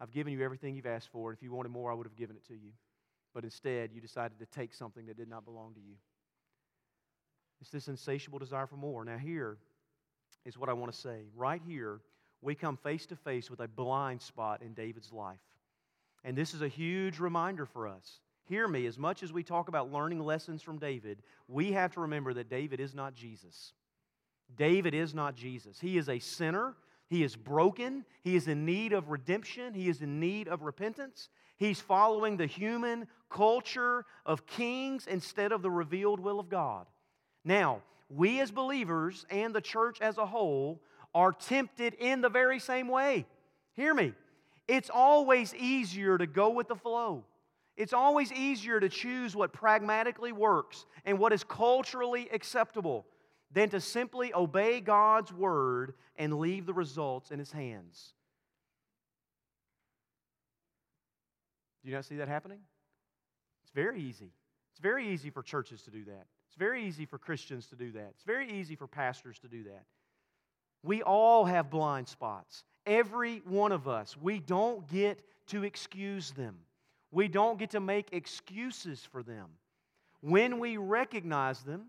I've 0.00 0.10
given 0.10 0.32
you 0.32 0.42
everything 0.42 0.74
you've 0.74 0.86
asked 0.86 1.10
for. 1.12 1.32
If 1.32 1.42
you 1.42 1.52
wanted 1.52 1.70
more, 1.70 1.92
I 1.92 1.94
would 1.94 2.06
have 2.06 2.16
given 2.16 2.36
it 2.36 2.44
to 2.48 2.54
you 2.54 2.70
but 3.38 3.44
instead 3.44 3.92
you 3.92 4.00
decided 4.00 4.36
to 4.40 4.46
take 4.46 4.74
something 4.74 5.06
that 5.06 5.16
did 5.16 5.28
not 5.28 5.44
belong 5.44 5.72
to 5.72 5.78
you. 5.78 5.94
It's 7.60 7.70
this 7.70 7.86
insatiable 7.86 8.40
desire 8.40 8.66
for 8.66 8.74
more. 8.74 9.04
Now, 9.04 9.16
here 9.16 9.58
is 10.44 10.58
what 10.58 10.68
I 10.68 10.72
want 10.72 10.92
to 10.92 10.98
say. 10.98 11.20
Right 11.36 11.62
here, 11.64 12.00
we 12.42 12.56
come 12.56 12.76
face 12.76 13.06
to 13.06 13.14
face 13.14 13.48
with 13.48 13.60
a 13.60 13.68
blind 13.68 14.22
spot 14.22 14.60
in 14.60 14.74
David's 14.74 15.12
life. 15.12 15.38
And 16.24 16.36
this 16.36 16.52
is 16.52 16.62
a 16.62 16.66
huge 16.66 17.20
reminder 17.20 17.64
for 17.64 17.86
us. 17.86 18.18
Hear 18.48 18.66
me, 18.66 18.86
as 18.86 18.98
much 18.98 19.22
as 19.22 19.32
we 19.32 19.44
talk 19.44 19.68
about 19.68 19.92
learning 19.92 20.18
lessons 20.18 20.60
from 20.60 20.80
David, 20.80 21.22
we 21.46 21.70
have 21.70 21.92
to 21.92 22.00
remember 22.00 22.34
that 22.34 22.50
David 22.50 22.80
is 22.80 22.92
not 22.92 23.14
Jesus. 23.14 23.72
David 24.56 24.94
is 24.94 25.14
not 25.14 25.36
Jesus. 25.36 25.78
He 25.78 25.96
is 25.96 26.08
a 26.08 26.18
sinner. 26.18 26.74
He 27.08 27.22
is 27.22 27.36
broken. 27.36 28.04
He 28.22 28.36
is 28.36 28.48
in 28.48 28.64
need 28.64 28.92
of 28.92 29.08
redemption. 29.08 29.74
He 29.74 29.88
is 29.88 30.02
in 30.02 30.20
need 30.20 30.46
of 30.48 30.62
repentance. 30.62 31.30
He's 31.56 31.80
following 31.80 32.36
the 32.36 32.46
human 32.46 33.08
culture 33.30 34.04
of 34.24 34.46
kings 34.46 35.06
instead 35.06 35.52
of 35.52 35.62
the 35.62 35.70
revealed 35.70 36.20
will 36.20 36.38
of 36.38 36.48
God. 36.48 36.86
Now, 37.44 37.82
we 38.08 38.40
as 38.40 38.50
believers 38.50 39.26
and 39.30 39.54
the 39.54 39.60
church 39.60 40.00
as 40.00 40.18
a 40.18 40.26
whole 40.26 40.80
are 41.14 41.32
tempted 41.32 41.94
in 41.94 42.20
the 42.20 42.28
very 42.28 42.58
same 42.58 42.88
way. 42.88 43.26
Hear 43.72 43.94
me. 43.94 44.12
It's 44.66 44.90
always 44.92 45.54
easier 45.54 46.18
to 46.18 46.26
go 46.26 46.50
with 46.50 46.68
the 46.68 46.76
flow. 46.76 47.24
It's 47.76 47.92
always 47.92 48.32
easier 48.32 48.80
to 48.80 48.88
choose 48.88 49.34
what 49.34 49.52
pragmatically 49.52 50.32
works 50.32 50.84
and 51.04 51.18
what 51.18 51.32
is 51.32 51.42
culturally 51.44 52.28
acceptable 52.32 53.06
than 53.50 53.70
to 53.70 53.80
simply 53.80 54.32
obey 54.34 54.80
God's 54.80 55.32
word 55.32 55.94
and 56.16 56.38
leave 56.38 56.66
the 56.66 56.74
results 56.74 57.30
in 57.30 57.38
His 57.38 57.52
hands. 57.52 58.12
Do 61.82 61.88
you 61.88 61.94
not 61.94 62.04
see 62.04 62.16
that 62.16 62.28
happening? 62.28 62.58
It's 63.62 63.72
very 63.72 64.00
easy. 64.00 64.32
It's 64.72 64.80
very 64.80 65.08
easy 65.08 65.30
for 65.30 65.42
churches 65.42 65.82
to 65.82 65.90
do 65.90 66.04
that. 66.04 66.26
It's 66.46 66.56
very 66.56 66.84
easy 66.86 67.06
for 67.06 67.18
Christians 67.18 67.66
to 67.68 67.76
do 67.76 67.92
that. 67.92 68.08
It's 68.14 68.24
very 68.24 68.50
easy 68.50 68.76
for 68.76 68.86
pastors 68.86 69.38
to 69.40 69.48
do 69.48 69.64
that. 69.64 69.84
We 70.82 71.02
all 71.02 71.44
have 71.44 71.70
blind 71.70 72.08
spots. 72.08 72.64
Every 72.86 73.38
one 73.44 73.72
of 73.72 73.88
us. 73.88 74.16
We 74.16 74.38
don't 74.38 74.86
get 74.88 75.20
to 75.48 75.64
excuse 75.64 76.30
them. 76.32 76.56
We 77.10 77.28
don't 77.28 77.58
get 77.58 77.70
to 77.70 77.80
make 77.80 78.12
excuses 78.12 79.06
for 79.10 79.22
them. 79.22 79.46
When 80.20 80.58
we 80.58 80.76
recognize 80.76 81.60
them, 81.62 81.86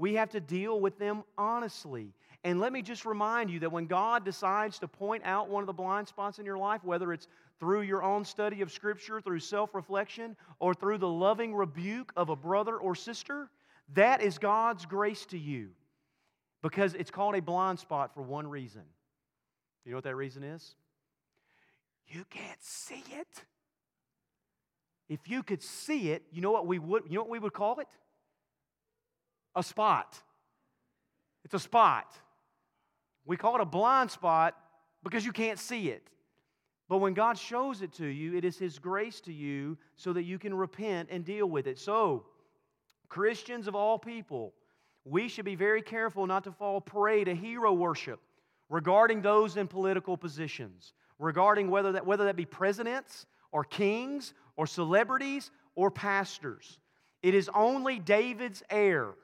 we 0.00 0.14
have 0.14 0.30
to 0.30 0.40
deal 0.40 0.80
with 0.80 0.98
them 0.98 1.22
honestly. 1.36 2.14
And 2.42 2.58
let 2.58 2.72
me 2.72 2.80
just 2.80 3.04
remind 3.04 3.50
you 3.50 3.60
that 3.60 3.70
when 3.70 3.84
God 3.84 4.24
decides 4.24 4.78
to 4.78 4.88
point 4.88 5.22
out 5.26 5.50
one 5.50 5.62
of 5.62 5.66
the 5.66 5.74
blind 5.74 6.08
spots 6.08 6.38
in 6.38 6.46
your 6.46 6.56
life, 6.56 6.82
whether 6.82 7.12
it's 7.12 7.28
through 7.58 7.82
your 7.82 8.02
own 8.02 8.24
study 8.24 8.62
of 8.62 8.72
Scripture, 8.72 9.20
through 9.20 9.40
self 9.40 9.74
reflection, 9.74 10.36
or 10.58 10.72
through 10.72 10.96
the 10.96 11.08
loving 11.08 11.54
rebuke 11.54 12.14
of 12.16 12.30
a 12.30 12.36
brother 12.36 12.78
or 12.78 12.94
sister, 12.94 13.50
that 13.92 14.22
is 14.22 14.38
God's 14.38 14.86
grace 14.86 15.26
to 15.26 15.38
you 15.38 15.68
because 16.62 16.94
it's 16.94 17.10
called 17.10 17.34
a 17.34 17.42
blind 17.42 17.78
spot 17.78 18.14
for 18.14 18.22
one 18.22 18.46
reason. 18.46 18.84
You 19.84 19.92
know 19.92 19.98
what 19.98 20.04
that 20.04 20.16
reason 20.16 20.42
is? 20.42 20.76
You 22.08 22.24
can't 22.30 22.62
see 22.62 23.04
it. 23.12 23.44
If 25.10 25.28
you 25.28 25.42
could 25.42 25.62
see 25.62 26.10
it, 26.10 26.22
you 26.32 26.40
know 26.40 26.52
what 26.52 26.66
we 26.66 26.78
would 26.78 27.02
you 27.06 27.16
know 27.16 27.22
what 27.22 27.30
we 27.30 27.38
would 27.38 27.52
call 27.52 27.80
it? 27.80 27.88
A 29.54 29.62
spot. 29.62 30.18
It's 31.44 31.54
a 31.54 31.58
spot. 31.58 32.14
We 33.24 33.36
call 33.36 33.56
it 33.56 33.60
a 33.60 33.66
blind 33.66 34.10
spot 34.10 34.56
because 35.02 35.24
you 35.24 35.32
can't 35.32 35.58
see 35.58 35.88
it. 35.88 36.06
But 36.88 36.98
when 36.98 37.14
God 37.14 37.38
shows 37.38 37.82
it 37.82 37.92
to 37.94 38.06
you, 38.06 38.36
it 38.36 38.44
is 38.44 38.58
His 38.58 38.78
grace 38.78 39.20
to 39.22 39.32
you 39.32 39.78
so 39.96 40.12
that 40.12 40.24
you 40.24 40.38
can 40.38 40.52
repent 40.52 41.08
and 41.10 41.24
deal 41.24 41.46
with 41.46 41.66
it. 41.66 41.78
So, 41.78 42.26
Christians 43.08 43.68
of 43.68 43.76
all 43.76 43.98
people, 43.98 44.52
we 45.04 45.28
should 45.28 45.44
be 45.44 45.54
very 45.54 45.82
careful 45.82 46.26
not 46.26 46.44
to 46.44 46.52
fall 46.52 46.80
prey 46.80 47.24
to 47.24 47.34
hero 47.34 47.72
worship 47.72 48.20
regarding 48.68 49.22
those 49.22 49.56
in 49.56 49.66
political 49.66 50.16
positions, 50.16 50.92
regarding 51.18 51.70
whether 51.70 51.92
that, 51.92 52.06
whether 52.06 52.24
that 52.24 52.36
be 52.36 52.44
presidents 52.44 53.26
or 53.52 53.64
kings 53.64 54.34
or 54.56 54.66
celebrities 54.66 55.50
or 55.74 55.90
pastors. 55.90 56.78
It 57.22 57.34
is 57.34 57.50
only 57.54 57.98
David's 57.98 58.62
heir, 58.70 59.14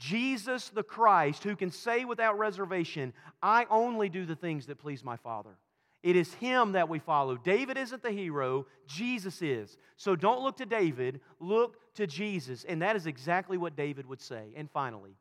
Jesus 0.00 0.70
the 0.70 0.82
Christ, 0.82 1.44
who 1.44 1.54
can 1.54 1.70
say 1.70 2.06
without 2.06 2.38
reservation, 2.38 3.12
I 3.42 3.66
only 3.70 4.08
do 4.08 4.24
the 4.24 4.34
things 4.34 4.66
that 4.66 4.78
please 4.78 5.04
my 5.04 5.16
Father. 5.16 5.58
It 6.02 6.16
is 6.16 6.32
him 6.34 6.72
that 6.72 6.88
we 6.88 6.98
follow. 6.98 7.36
David 7.36 7.76
isn't 7.76 8.02
the 8.02 8.10
hero, 8.10 8.66
Jesus 8.86 9.42
is. 9.42 9.76
So 9.98 10.16
don't 10.16 10.42
look 10.42 10.56
to 10.56 10.66
David, 10.66 11.20
look 11.38 11.76
to 11.96 12.06
Jesus. 12.06 12.64
And 12.64 12.80
that 12.80 12.96
is 12.96 13.06
exactly 13.06 13.58
what 13.58 13.76
David 13.76 14.06
would 14.06 14.22
say. 14.22 14.54
And 14.56 14.70
finally, 14.70 15.14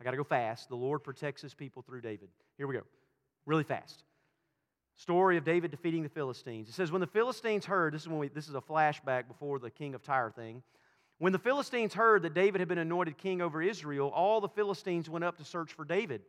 I 0.00 0.04
got 0.04 0.12
to 0.12 0.16
go 0.16 0.22
fast. 0.22 0.68
The 0.68 0.76
Lord 0.76 1.02
protects 1.02 1.42
his 1.42 1.52
people 1.52 1.82
through 1.82 2.02
David. 2.02 2.28
Here 2.56 2.68
we 2.68 2.76
go. 2.76 2.82
Really 3.46 3.64
fast. 3.64 4.04
Story 4.94 5.36
of 5.38 5.44
David 5.44 5.72
defeating 5.72 6.04
the 6.04 6.08
Philistines. 6.08 6.68
It 6.68 6.74
says, 6.74 6.92
When 6.92 7.00
the 7.00 7.06
Philistines 7.08 7.64
heard, 7.64 7.94
this 7.94 8.02
is, 8.02 8.08
when 8.08 8.18
we, 8.18 8.28
this 8.28 8.48
is 8.48 8.54
a 8.54 8.60
flashback 8.60 9.26
before 9.26 9.58
the 9.58 9.70
king 9.70 9.96
of 9.96 10.02
Tyre 10.04 10.30
thing. 10.30 10.62
When 11.20 11.34
the 11.34 11.38
Philistines 11.38 11.92
heard 11.92 12.22
that 12.22 12.32
David 12.32 12.62
had 12.62 12.68
been 12.68 12.78
anointed 12.78 13.18
king 13.18 13.42
over 13.42 13.60
Israel, 13.60 14.08
all 14.08 14.40
the 14.40 14.48
Philistines 14.48 15.10
went 15.10 15.22
up 15.22 15.36
to 15.36 15.44
search 15.44 15.74
for 15.74 15.84
David. 15.84 16.22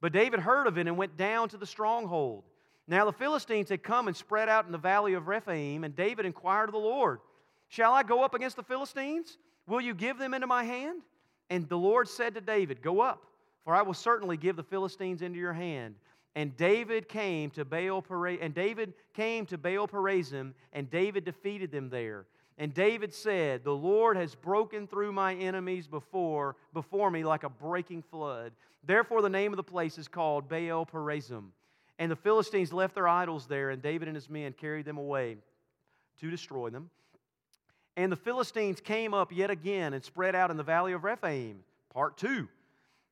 But 0.00 0.12
David 0.12 0.40
heard 0.40 0.66
of 0.66 0.78
it 0.78 0.88
and 0.88 0.96
went 0.96 1.16
down 1.16 1.48
to 1.50 1.56
the 1.56 1.64
stronghold. 1.64 2.42
Now 2.88 3.04
the 3.04 3.12
Philistines 3.12 3.68
had 3.68 3.84
come 3.84 4.08
and 4.08 4.16
spread 4.16 4.48
out 4.48 4.66
in 4.66 4.72
the 4.72 4.78
valley 4.78 5.14
of 5.14 5.28
Rephaim, 5.28 5.84
and 5.84 5.94
David 5.94 6.26
inquired 6.26 6.68
of 6.68 6.72
the 6.72 6.78
Lord, 6.78 7.20
Shall 7.68 7.92
I 7.92 8.02
go 8.02 8.24
up 8.24 8.34
against 8.34 8.56
the 8.56 8.64
Philistines? 8.64 9.38
Will 9.68 9.80
you 9.80 9.94
give 9.94 10.18
them 10.18 10.34
into 10.34 10.48
my 10.48 10.64
hand? 10.64 11.02
And 11.48 11.68
the 11.68 11.78
Lord 11.78 12.08
said 12.08 12.34
to 12.34 12.40
David, 12.40 12.82
Go 12.82 13.00
up, 13.00 13.22
for 13.64 13.76
I 13.76 13.82
will 13.82 13.94
certainly 13.94 14.36
give 14.36 14.56
the 14.56 14.64
Philistines 14.64 15.22
into 15.22 15.38
your 15.38 15.52
hand. 15.52 15.94
And 16.34 16.56
David 16.56 17.08
came 17.08 17.50
to 17.50 17.64
Baal 17.64 18.04
and 18.40 18.52
David 18.52 18.92
came 19.14 19.46
to 19.46 19.56
Baal 19.56 19.86
Perazim, 19.86 20.52
and 20.72 20.90
David 20.90 21.24
defeated 21.24 21.70
them 21.70 21.90
there. 21.90 22.26
And 22.58 22.74
David 22.74 23.14
said, 23.14 23.64
The 23.64 23.74
Lord 23.74 24.16
has 24.16 24.34
broken 24.34 24.86
through 24.86 25.12
my 25.12 25.34
enemies 25.34 25.86
before, 25.86 26.56
before 26.72 27.10
me 27.10 27.24
like 27.24 27.44
a 27.44 27.48
breaking 27.48 28.02
flood. 28.02 28.52
Therefore, 28.84 29.22
the 29.22 29.30
name 29.30 29.52
of 29.52 29.56
the 29.56 29.62
place 29.62 29.98
is 29.98 30.08
called 30.08 30.48
Baal 30.48 30.86
Perazim. 30.86 31.48
And 31.98 32.10
the 32.10 32.16
Philistines 32.16 32.72
left 32.72 32.94
their 32.94 33.08
idols 33.08 33.46
there, 33.46 33.70
and 33.70 33.80
David 33.80 34.08
and 34.08 34.16
his 34.16 34.28
men 34.28 34.52
carried 34.52 34.86
them 34.86 34.98
away 34.98 35.36
to 36.20 36.30
destroy 36.30 36.70
them. 36.70 36.90
And 37.96 38.10
the 38.10 38.16
Philistines 38.16 38.80
came 38.80 39.14
up 39.14 39.32
yet 39.32 39.50
again 39.50 39.92
and 39.92 40.02
spread 40.02 40.34
out 40.34 40.50
in 40.50 40.56
the 40.56 40.62
valley 40.62 40.92
of 40.92 41.04
Rephaim. 41.04 41.60
Part 41.92 42.16
two. 42.16 42.48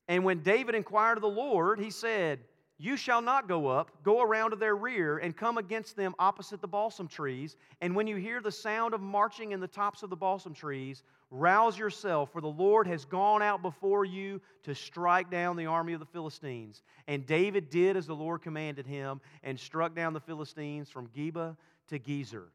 And 0.07 0.25
when 0.25 0.39
David 0.39 0.75
inquired 0.75 1.17
of 1.17 1.21
the 1.21 1.29
Lord, 1.29 1.79
he 1.79 1.91
said, 1.91 2.39
You 2.81 2.97
shall 2.97 3.21
not 3.21 3.47
go 3.47 3.67
up, 3.67 3.91
go 4.01 4.23
around 4.23 4.49
to 4.49 4.55
their 4.55 4.75
rear, 4.75 5.19
and 5.19 5.37
come 5.37 5.59
against 5.59 5.95
them 5.95 6.15
opposite 6.17 6.61
the 6.61 6.67
balsam 6.67 7.07
trees. 7.07 7.55
And 7.79 7.95
when 7.95 8.07
you 8.07 8.15
hear 8.15 8.41
the 8.41 8.51
sound 8.51 8.95
of 8.95 9.01
marching 9.01 9.51
in 9.51 9.59
the 9.59 9.67
tops 9.67 10.01
of 10.01 10.09
the 10.09 10.15
balsam 10.15 10.55
trees, 10.55 11.03
rouse 11.29 11.77
yourself, 11.77 12.31
for 12.31 12.41
the 12.41 12.47
Lord 12.47 12.87
has 12.87 13.05
gone 13.05 13.43
out 13.43 13.61
before 13.61 14.03
you 14.03 14.41
to 14.63 14.73
strike 14.73 15.29
down 15.29 15.57
the 15.57 15.67
army 15.67 15.93
of 15.93 15.99
the 15.99 16.07
Philistines. 16.07 16.81
And 17.07 17.23
David 17.27 17.69
did 17.69 17.97
as 17.97 18.07
the 18.07 18.15
Lord 18.15 18.41
commanded 18.41 18.87
him, 18.87 19.21
and 19.43 19.59
struck 19.59 19.93
down 19.93 20.13
the 20.13 20.19
Philistines 20.19 20.89
from 20.89 21.07
Geba 21.09 21.55
to 21.89 21.99
Gezer. 21.99 22.45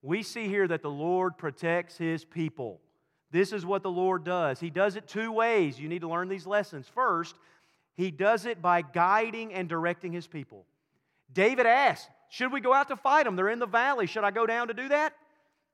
We 0.00 0.22
see 0.22 0.48
here 0.48 0.66
that 0.66 0.80
the 0.80 0.90
Lord 0.90 1.36
protects 1.36 1.98
his 1.98 2.24
people. 2.24 2.80
This 3.30 3.52
is 3.52 3.66
what 3.66 3.82
the 3.82 3.90
Lord 3.90 4.24
does. 4.24 4.60
He 4.60 4.70
does 4.70 4.96
it 4.96 5.06
two 5.06 5.30
ways. 5.30 5.78
You 5.78 5.90
need 5.90 6.00
to 6.00 6.08
learn 6.08 6.30
these 6.30 6.46
lessons. 6.46 6.88
First, 6.88 7.36
He 7.98 8.12
does 8.12 8.46
it 8.46 8.62
by 8.62 8.82
guiding 8.82 9.52
and 9.52 9.68
directing 9.68 10.12
His 10.12 10.28
people. 10.28 10.64
David 11.32 11.66
asked, 11.66 12.08
Should 12.30 12.52
we 12.52 12.60
go 12.60 12.72
out 12.72 12.86
to 12.88 12.96
fight 12.96 13.24
them? 13.24 13.34
They're 13.34 13.48
in 13.48 13.58
the 13.58 13.66
valley. 13.66 14.06
Should 14.06 14.22
I 14.22 14.30
go 14.30 14.46
down 14.46 14.68
to 14.68 14.74
do 14.74 14.88
that? 14.88 15.14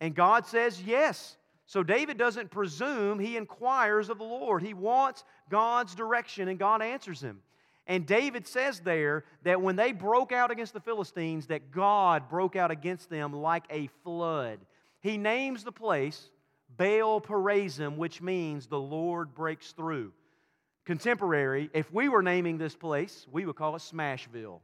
And 0.00 0.14
God 0.14 0.46
says, 0.46 0.82
Yes. 0.82 1.36
So 1.66 1.82
David 1.82 2.16
doesn't 2.16 2.50
presume, 2.50 3.18
he 3.18 3.36
inquires 3.36 4.08
of 4.08 4.16
the 4.16 4.24
Lord. 4.24 4.62
He 4.62 4.72
wants 4.72 5.22
God's 5.50 5.94
direction, 5.94 6.48
and 6.48 6.58
God 6.58 6.80
answers 6.80 7.20
him. 7.20 7.40
And 7.86 8.06
David 8.06 8.46
says 8.46 8.80
there 8.80 9.24
that 9.42 9.60
when 9.60 9.76
they 9.76 9.92
broke 9.92 10.32
out 10.32 10.50
against 10.50 10.72
the 10.72 10.80
Philistines, 10.80 11.46
that 11.48 11.70
God 11.70 12.30
broke 12.30 12.56
out 12.56 12.70
against 12.70 13.10
them 13.10 13.34
like 13.34 13.64
a 13.68 13.88
flood. 14.02 14.60
He 15.00 15.18
names 15.18 15.62
the 15.62 15.72
place 15.72 16.30
Baal 16.76 17.20
Perazim, 17.20 17.96
which 17.96 18.22
means 18.22 18.66
the 18.66 18.80
Lord 18.80 19.34
breaks 19.34 19.72
through. 19.72 20.12
Contemporary, 20.84 21.70
if 21.72 21.92
we 21.92 22.08
were 22.08 22.22
naming 22.22 22.58
this 22.58 22.76
place, 22.76 23.26
we 23.32 23.46
would 23.46 23.56
call 23.56 23.74
it 23.76 23.80
Smashville. 23.80 24.60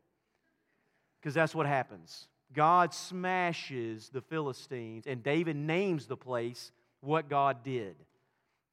Because 1.21 1.35
that's 1.35 1.55
what 1.55 1.67
happens. 1.67 2.29
God 2.53 2.93
smashes 2.93 4.11
the 4.11 4.21
Philistines, 4.21 5.07
and 5.07 5.23
David 5.23 5.57
names 5.57 6.07
the 6.07 6.17
place 6.17 6.73
what 7.01 7.29
God 7.29 7.63
did. 7.63 7.95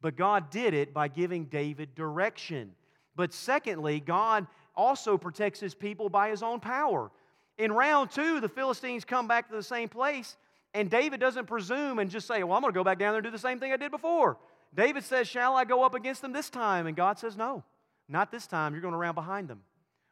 But 0.01 0.15
God 0.15 0.49
did 0.49 0.73
it 0.73 0.93
by 0.93 1.07
giving 1.07 1.45
David 1.45 1.95
direction. 1.95 2.73
But 3.15 3.33
secondly, 3.33 3.99
God 3.99 4.47
also 4.75 5.17
protects 5.17 5.59
his 5.59 5.73
people 5.73 6.09
by 6.09 6.29
his 6.29 6.43
own 6.43 6.59
power. 6.59 7.11
In 7.57 7.71
round 7.71 8.11
two, 8.11 8.39
the 8.39 8.49
Philistines 8.49 9.05
come 9.05 9.27
back 9.27 9.49
to 9.49 9.55
the 9.55 9.63
same 9.63 9.89
place, 9.89 10.37
and 10.73 10.89
David 10.89 11.19
doesn't 11.19 11.47
presume 11.47 11.99
and 11.99 12.09
just 12.09 12.27
say, 12.27 12.43
Well, 12.43 12.55
I'm 12.55 12.61
going 12.61 12.73
to 12.73 12.77
go 12.77 12.83
back 12.83 12.99
down 12.99 13.13
there 13.13 13.19
and 13.19 13.25
do 13.25 13.31
the 13.31 13.39
same 13.39 13.59
thing 13.59 13.73
I 13.73 13.77
did 13.77 13.91
before. 13.91 14.37
David 14.73 15.03
says, 15.03 15.27
Shall 15.27 15.55
I 15.55 15.65
go 15.65 15.83
up 15.83 15.93
against 15.93 16.21
them 16.21 16.33
this 16.33 16.49
time? 16.49 16.87
And 16.87 16.95
God 16.95 17.19
says, 17.19 17.35
No, 17.35 17.63
not 18.07 18.31
this 18.31 18.47
time. 18.47 18.73
You're 18.73 18.81
going 18.81 18.93
around 18.93 19.15
behind 19.15 19.47
them. 19.47 19.61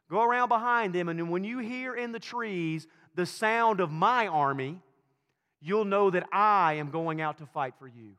Go 0.10 0.24
around 0.24 0.50
behind 0.50 0.94
them, 0.94 1.10
and 1.10 1.32
when 1.32 1.44
you 1.44 1.58
hear 1.60 1.96
in 1.96 2.12
the 2.12 2.20
trees 2.20 2.88
the 3.15 3.26
sound 3.26 3.80
of 3.80 3.91
my 3.91 4.28
army, 4.28 4.80
you'll 5.62 5.86
know 5.86 6.12
that 6.12 6.28
I 6.32 6.74
am 6.74 6.91
going 6.91 7.22
out 7.22 7.39
to 7.39 7.48
fight 7.48 7.74
for 7.80 7.88
you. 7.88 8.12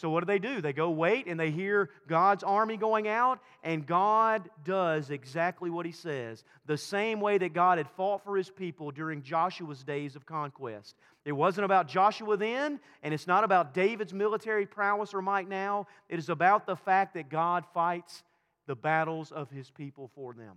So, 0.00 0.08
what 0.08 0.20
do 0.20 0.26
they 0.26 0.38
do? 0.38 0.62
They 0.62 0.72
go 0.72 0.88
wait 0.88 1.26
and 1.26 1.38
they 1.38 1.50
hear 1.50 1.90
God's 2.08 2.42
army 2.42 2.78
going 2.78 3.06
out, 3.06 3.38
and 3.62 3.86
God 3.86 4.48
does 4.64 5.10
exactly 5.10 5.68
what 5.68 5.84
He 5.84 5.92
says. 5.92 6.42
The 6.64 6.78
same 6.78 7.20
way 7.20 7.36
that 7.36 7.52
God 7.52 7.76
had 7.76 7.86
fought 7.98 8.24
for 8.24 8.34
His 8.34 8.48
people 8.48 8.92
during 8.92 9.22
Joshua's 9.22 9.84
days 9.84 10.16
of 10.16 10.24
conquest. 10.24 10.96
It 11.26 11.32
wasn't 11.32 11.66
about 11.66 11.86
Joshua 11.86 12.38
then, 12.38 12.80
and 13.02 13.12
it's 13.12 13.26
not 13.26 13.44
about 13.44 13.74
David's 13.74 14.14
military 14.14 14.64
prowess 14.64 15.12
or 15.12 15.20
might 15.20 15.50
now. 15.50 15.86
It 16.08 16.18
is 16.18 16.30
about 16.30 16.64
the 16.64 16.76
fact 16.76 17.12
that 17.12 17.28
God 17.28 17.66
fights 17.74 18.22
the 18.66 18.76
battles 18.76 19.32
of 19.32 19.50
His 19.50 19.70
people 19.70 20.10
for 20.14 20.32
them. 20.32 20.56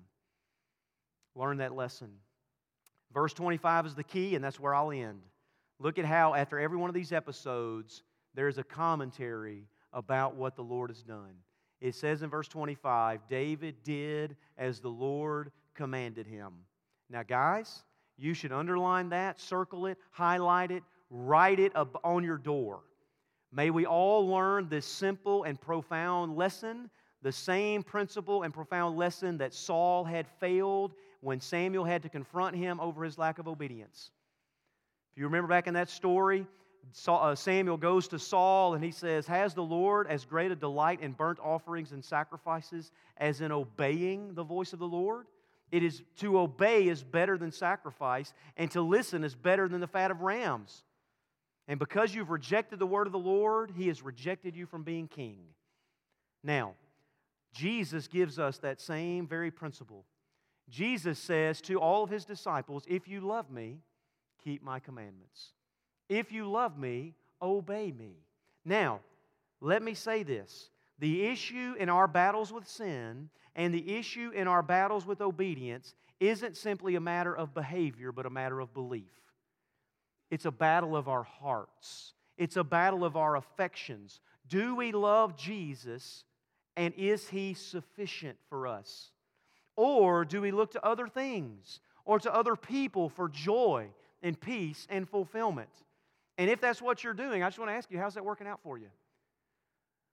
Learn 1.36 1.58
that 1.58 1.76
lesson. 1.76 2.12
Verse 3.14 3.34
25 3.34 3.88
is 3.88 3.96
the 3.96 4.06
key, 4.06 4.36
and 4.36 4.44
that's 4.44 4.58
where 4.58 4.74
I'll 4.74 4.92
end. 4.92 5.20
Look 5.80 6.00
at 6.00 6.06
how, 6.06 6.34
after 6.34 6.58
every 6.58 6.78
one 6.78 6.90
of 6.90 6.94
these 6.94 7.12
episodes, 7.12 8.04
there's 8.34 8.58
a 8.58 8.64
commentary 8.64 9.68
about 9.92 10.36
what 10.36 10.56
the 10.56 10.64
Lord 10.64 10.90
has 10.90 11.04
done. 11.04 11.34
It 11.82 11.96
says 11.96 12.22
in 12.22 12.30
verse 12.30 12.48
25, 12.48 13.28
David 13.28 13.76
did 13.84 14.36
as 14.58 14.80
the 14.80 14.90
Lord 14.90 15.52
commanded 15.76 16.26
him. 16.26 16.54
Now, 17.10 17.24
guys, 17.24 17.84
you 18.18 18.34
should 18.34 18.52
underline 18.52 19.10
that, 19.10 19.40
circle 19.40 19.88
it, 19.88 19.98
highlight 20.12 20.72
it, 20.72 20.84
write 21.10 21.60
it 21.60 21.74
on 21.76 22.24
your 22.24 22.38
door. 22.38 22.82
May 23.52 23.70
we 23.70 23.86
all 23.86 24.28
learn 24.28 24.68
this 24.70 24.86
simple 24.86 25.44
and 25.44 25.60
profound 25.60 26.36
lesson, 26.36 26.90
the 27.22 27.32
same 27.32 27.84
principle 27.84 28.44
and 28.44 28.54
profound 28.54 28.98
lesson 28.98 29.38
that 29.38 29.54
Saul 29.54 30.04
had 30.04 30.28
failed 30.40 30.94
when 31.22 31.40
Samuel 31.40 31.86
had 31.86 32.02
to 32.04 32.10
confront 32.10 32.56
him 32.56 32.80
over 32.80 33.04
his 33.04 33.18
lack 33.18 33.40
of 33.40 33.48
obedience. 33.48 34.10
If 35.12 35.20
you 35.20 35.26
remember 35.26 35.48
back 35.48 35.68
in 35.68 35.76
that 35.76 35.90
story, 35.90 36.48
Uh, 37.08 37.36
Samuel 37.36 37.78
goes 37.78 38.08
to 38.10 38.20
Saul 38.20 38.74
and 38.74 38.84
he 38.84 38.92
says, 38.92 39.26
Has 39.28 39.54
the 39.54 39.64
Lord 39.64 40.08
as 40.08 40.26
great 40.26 40.52
a 40.52 40.56
delight 40.56 41.02
in 41.02 41.14
burnt 41.14 41.40
offerings 41.40 41.92
and 41.92 42.04
sacrifices 42.04 42.92
as 43.18 43.42
in 43.42 43.52
obeying 43.52 44.34
the 44.34 44.44
voice 44.44 44.74
of 44.74 44.80
the 44.80 44.88
Lord? 44.88 45.26
It 45.72 45.82
is 45.82 46.04
to 46.18 46.40
obey 46.40 46.88
is 46.88 47.04
better 47.04 47.36
than 47.38 47.52
sacrifice, 47.52 48.34
and 48.58 48.70
to 48.72 48.82
listen 48.82 49.24
is 49.24 49.34
better 49.34 49.68
than 49.68 49.82
the 49.82 49.88
fat 49.88 50.12
of 50.12 50.22
rams. 50.22 50.84
And 51.68 51.80
because 51.80 52.14
you've 52.14 52.30
rejected 52.30 52.78
the 52.78 52.86
word 52.86 53.08
of 53.08 53.14
the 53.14 53.20
Lord, 53.20 53.72
he 53.76 53.88
has 53.88 54.04
rejected 54.04 54.56
you 54.56 54.68
from 54.68 54.84
being 54.84 55.08
king. 55.08 55.40
Now, 56.44 56.76
Jesus 57.54 58.08
gives 58.08 58.38
us 58.38 58.60
that 58.60 58.82
same 58.82 59.28
very 59.28 59.50
principle. 59.50 60.06
Jesus 60.70 61.18
says 61.18 61.62
to 61.62 61.80
all 61.80 62.04
of 62.04 62.10
his 62.10 62.26
disciples, 62.26 62.84
If 62.88 63.08
you 63.08 63.22
love 63.22 63.50
me, 63.50 63.80
keep 64.44 64.64
my 64.64 64.80
commandments. 64.80 65.54
If 66.14 66.32
you 66.32 66.48
love 66.48 66.78
me, 66.78 67.16
obey 67.42 67.92
me. 67.92 68.18
Now, 68.64 69.00
let 69.62 69.82
me 69.82 69.96
say 69.96 70.22
this 70.22 70.70
the 71.00 71.26
issue 71.26 71.74
in 71.80 71.90
our 71.90 72.08
battles 72.08 72.54
with 72.54 72.68
sin 72.68 73.32
and 73.56 73.74
the 73.74 73.96
issue 73.96 74.30
in 74.30 74.48
our 74.48 74.62
battles 74.62 75.08
with 75.08 75.22
obedience 75.22 75.96
isn't 76.20 76.56
simply 76.56 76.94
a 76.94 77.02
matter 77.02 77.36
of 77.36 77.56
behavior, 77.56 78.12
but 78.12 78.28
a 78.28 78.30
matter 78.30 78.60
of 78.60 78.76
belief. 78.76 79.12
It's 80.30 80.46
a 80.46 80.52
battle 80.52 80.96
of 80.96 81.08
our 81.08 81.24
hearts, 81.24 82.14
it's 82.38 82.58
a 82.58 82.64
battle 82.64 83.04
of 83.04 83.18
our 83.18 83.36
affections. 83.36 84.20
Do 84.48 84.76
we 84.76 84.92
love 84.92 85.36
Jesus 85.36 86.26
and 86.78 86.94
is 86.96 87.28
he 87.28 87.56
sufficient 87.56 88.38
for 88.50 88.68
us? 88.68 89.10
Or 89.76 90.26
do 90.26 90.42
we 90.42 90.52
look 90.52 90.74
to 90.74 90.86
other 90.86 91.08
things 91.08 91.80
or 92.06 92.20
to 92.20 92.32
other 92.32 92.56
people 92.56 93.10
for 93.10 93.30
joy 93.30 93.88
and 94.22 94.40
peace 94.40 94.86
and 94.92 95.10
fulfillment? 95.10 95.83
And 96.38 96.50
if 96.50 96.60
that's 96.62 96.82
what 96.82 97.04
you're 97.04 97.14
doing, 97.14 97.44
I 97.44 97.48
just 97.48 97.60
want 97.60 97.70
to 97.70 97.76
ask 97.76 97.92
you, 97.92 98.00
how's 98.00 98.16
that 98.16 98.26
working 98.26 98.48
out 98.48 98.60
for 98.64 98.78
you? 98.78 98.90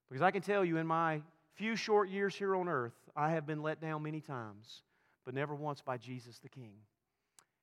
Because 0.09 0.23
I 0.23 0.31
can 0.31 0.43
tell 0.43 0.65
you, 0.65 0.77
in 0.77 0.87
my 0.87 1.23
few 1.55 1.77
short 1.77 2.09
years 2.09 2.35
here 2.35 2.55
on 2.57 2.69
earth, 2.69 2.95
I 3.17 3.31
have 3.31 3.47
been 3.47 3.63
let 3.63 3.81
down 3.81 4.03
many 4.03 4.21
times, 4.21 4.83
but 5.25 5.35
never 5.35 5.55
once 5.55 5.81
by 5.81 5.97
Jesus 5.97 6.39
the 6.39 6.49
King. 6.49 6.75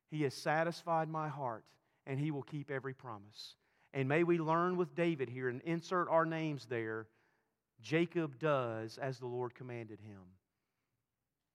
He 0.10 0.24
has 0.24 0.34
satisfied 0.34 1.10
my 1.10 1.28
heart, 1.28 1.66
and 2.06 2.20
He 2.20 2.32
will 2.32 2.44
keep 2.44 2.72
every 2.72 2.94
promise. 2.94 3.56
And 3.94 4.08
may 4.08 4.24
we 4.24 4.38
learn 4.38 4.78
with 4.78 4.96
David 4.96 5.30
here 5.30 5.50
and 5.50 5.62
insert 5.62 6.10
our 6.10 6.26
names 6.26 6.66
there. 6.66 7.08
Jacob 7.82 8.40
does 8.40 8.98
as 8.98 9.20
the 9.20 9.28
Lord 9.28 9.56
commanded 9.56 10.00
him. 10.00 10.22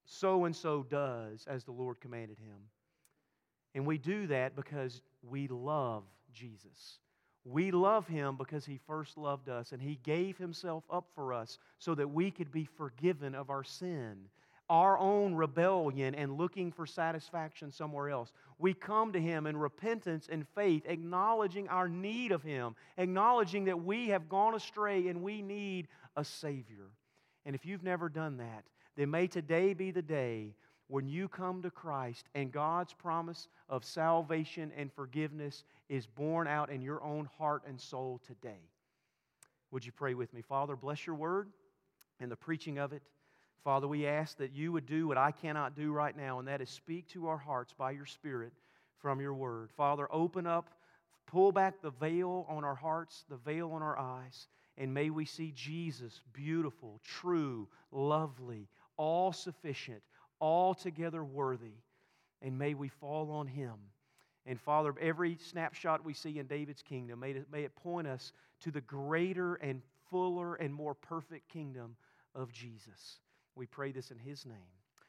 So 0.04 0.44
and 0.44 0.54
so 0.54 0.82
does 0.82 1.44
as 1.46 1.64
the 1.64 1.72
Lord 1.72 2.00
commanded 2.00 2.38
him. 2.38 2.56
And 3.74 3.86
we 3.86 3.98
do 3.98 4.26
that 4.28 4.56
because 4.56 5.00
we 5.22 5.48
love 5.48 6.04
Jesus. 6.32 6.98
We 7.44 7.72
love 7.72 8.06
him 8.06 8.36
because 8.36 8.64
he 8.64 8.78
first 8.86 9.18
loved 9.18 9.48
us 9.48 9.72
and 9.72 9.82
he 9.82 9.98
gave 10.04 10.38
himself 10.38 10.84
up 10.90 11.06
for 11.14 11.32
us 11.32 11.58
so 11.78 11.94
that 11.96 12.08
we 12.08 12.30
could 12.30 12.52
be 12.52 12.64
forgiven 12.64 13.34
of 13.34 13.50
our 13.50 13.64
sin, 13.64 14.28
our 14.70 14.96
own 14.96 15.34
rebellion, 15.34 16.14
and 16.14 16.38
looking 16.38 16.70
for 16.70 16.86
satisfaction 16.86 17.72
somewhere 17.72 18.10
else. 18.10 18.32
We 18.58 18.74
come 18.74 19.12
to 19.12 19.20
him 19.20 19.46
in 19.46 19.56
repentance 19.56 20.28
and 20.30 20.46
faith, 20.54 20.84
acknowledging 20.86 21.68
our 21.68 21.88
need 21.88 22.30
of 22.30 22.44
him, 22.44 22.76
acknowledging 22.96 23.64
that 23.64 23.82
we 23.82 24.08
have 24.08 24.28
gone 24.28 24.54
astray 24.54 25.08
and 25.08 25.22
we 25.22 25.42
need 25.42 25.88
a 26.16 26.24
Savior. 26.24 26.90
And 27.44 27.56
if 27.56 27.66
you've 27.66 27.82
never 27.82 28.08
done 28.08 28.36
that, 28.36 28.64
then 28.96 29.10
may 29.10 29.26
today 29.26 29.74
be 29.74 29.90
the 29.90 30.02
day 30.02 30.54
when 30.92 31.08
you 31.08 31.26
come 31.26 31.62
to 31.62 31.70
Christ 31.70 32.26
and 32.34 32.52
God's 32.52 32.92
promise 32.92 33.48
of 33.70 33.82
salvation 33.82 34.70
and 34.76 34.92
forgiveness 34.92 35.64
is 35.88 36.06
borne 36.06 36.46
out 36.46 36.68
in 36.68 36.82
your 36.82 37.02
own 37.02 37.30
heart 37.38 37.62
and 37.66 37.80
soul 37.80 38.20
today. 38.26 38.60
Would 39.70 39.86
you 39.86 39.92
pray 39.92 40.12
with 40.12 40.34
me? 40.34 40.42
Father, 40.42 40.76
bless 40.76 41.06
your 41.06 41.16
word 41.16 41.48
and 42.20 42.30
the 42.30 42.36
preaching 42.36 42.76
of 42.76 42.92
it. 42.92 43.00
Father, 43.64 43.88
we 43.88 44.06
ask 44.06 44.36
that 44.36 44.52
you 44.52 44.70
would 44.70 44.84
do 44.84 45.08
what 45.08 45.16
I 45.16 45.30
cannot 45.30 45.74
do 45.74 45.92
right 45.92 46.14
now, 46.14 46.40
and 46.40 46.48
that 46.48 46.60
is 46.60 46.68
speak 46.68 47.08
to 47.12 47.26
our 47.26 47.38
hearts 47.38 47.72
by 47.72 47.92
your 47.92 48.04
Spirit 48.04 48.52
from 48.98 49.18
your 49.18 49.32
word. 49.32 49.70
Father, 49.74 50.06
open 50.10 50.46
up, 50.46 50.68
pull 51.26 51.52
back 51.52 51.80
the 51.80 51.92
veil 51.92 52.44
on 52.50 52.64
our 52.64 52.74
hearts, 52.74 53.24
the 53.30 53.38
veil 53.38 53.72
on 53.72 53.80
our 53.80 53.98
eyes, 53.98 54.46
And 54.76 54.92
may 54.92 55.08
we 55.08 55.24
see 55.24 55.52
Jesus, 55.56 56.20
beautiful, 56.34 57.00
true, 57.02 57.66
lovely, 57.92 58.68
all 58.98 59.32
sufficient, 59.32 60.02
altogether 60.42 61.24
worthy. 61.24 61.76
And 62.42 62.58
may 62.58 62.74
we 62.74 62.88
fall 62.88 63.30
on 63.30 63.46
him. 63.46 63.74
And 64.44 64.60
Father, 64.60 64.92
every 65.00 65.36
snapshot 65.36 66.04
we 66.04 66.12
see 66.12 66.40
in 66.40 66.46
David's 66.46 66.82
kingdom, 66.82 67.20
may 67.20 67.30
it, 67.30 67.46
may 67.50 67.62
it 67.62 67.76
point 67.76 68.08
us 68.08 68.32
to 68.60 68.72
the 68.72 68.80
greater 68.80 69.54
and 69.54 69.80
fuller 70.10 70.56
and 70.56 70.74
more 70.74 70.94
perfect 70.94 71.48
kingdom 71.48 71.94
of 72.34 72.52
Jesus. 72.52 73.20
We 73.54 73.66
pray 73.66 73.92
this 73.92 74.10
in 74.10 74.18
his 74.18 74.44
name. 74.44 74.81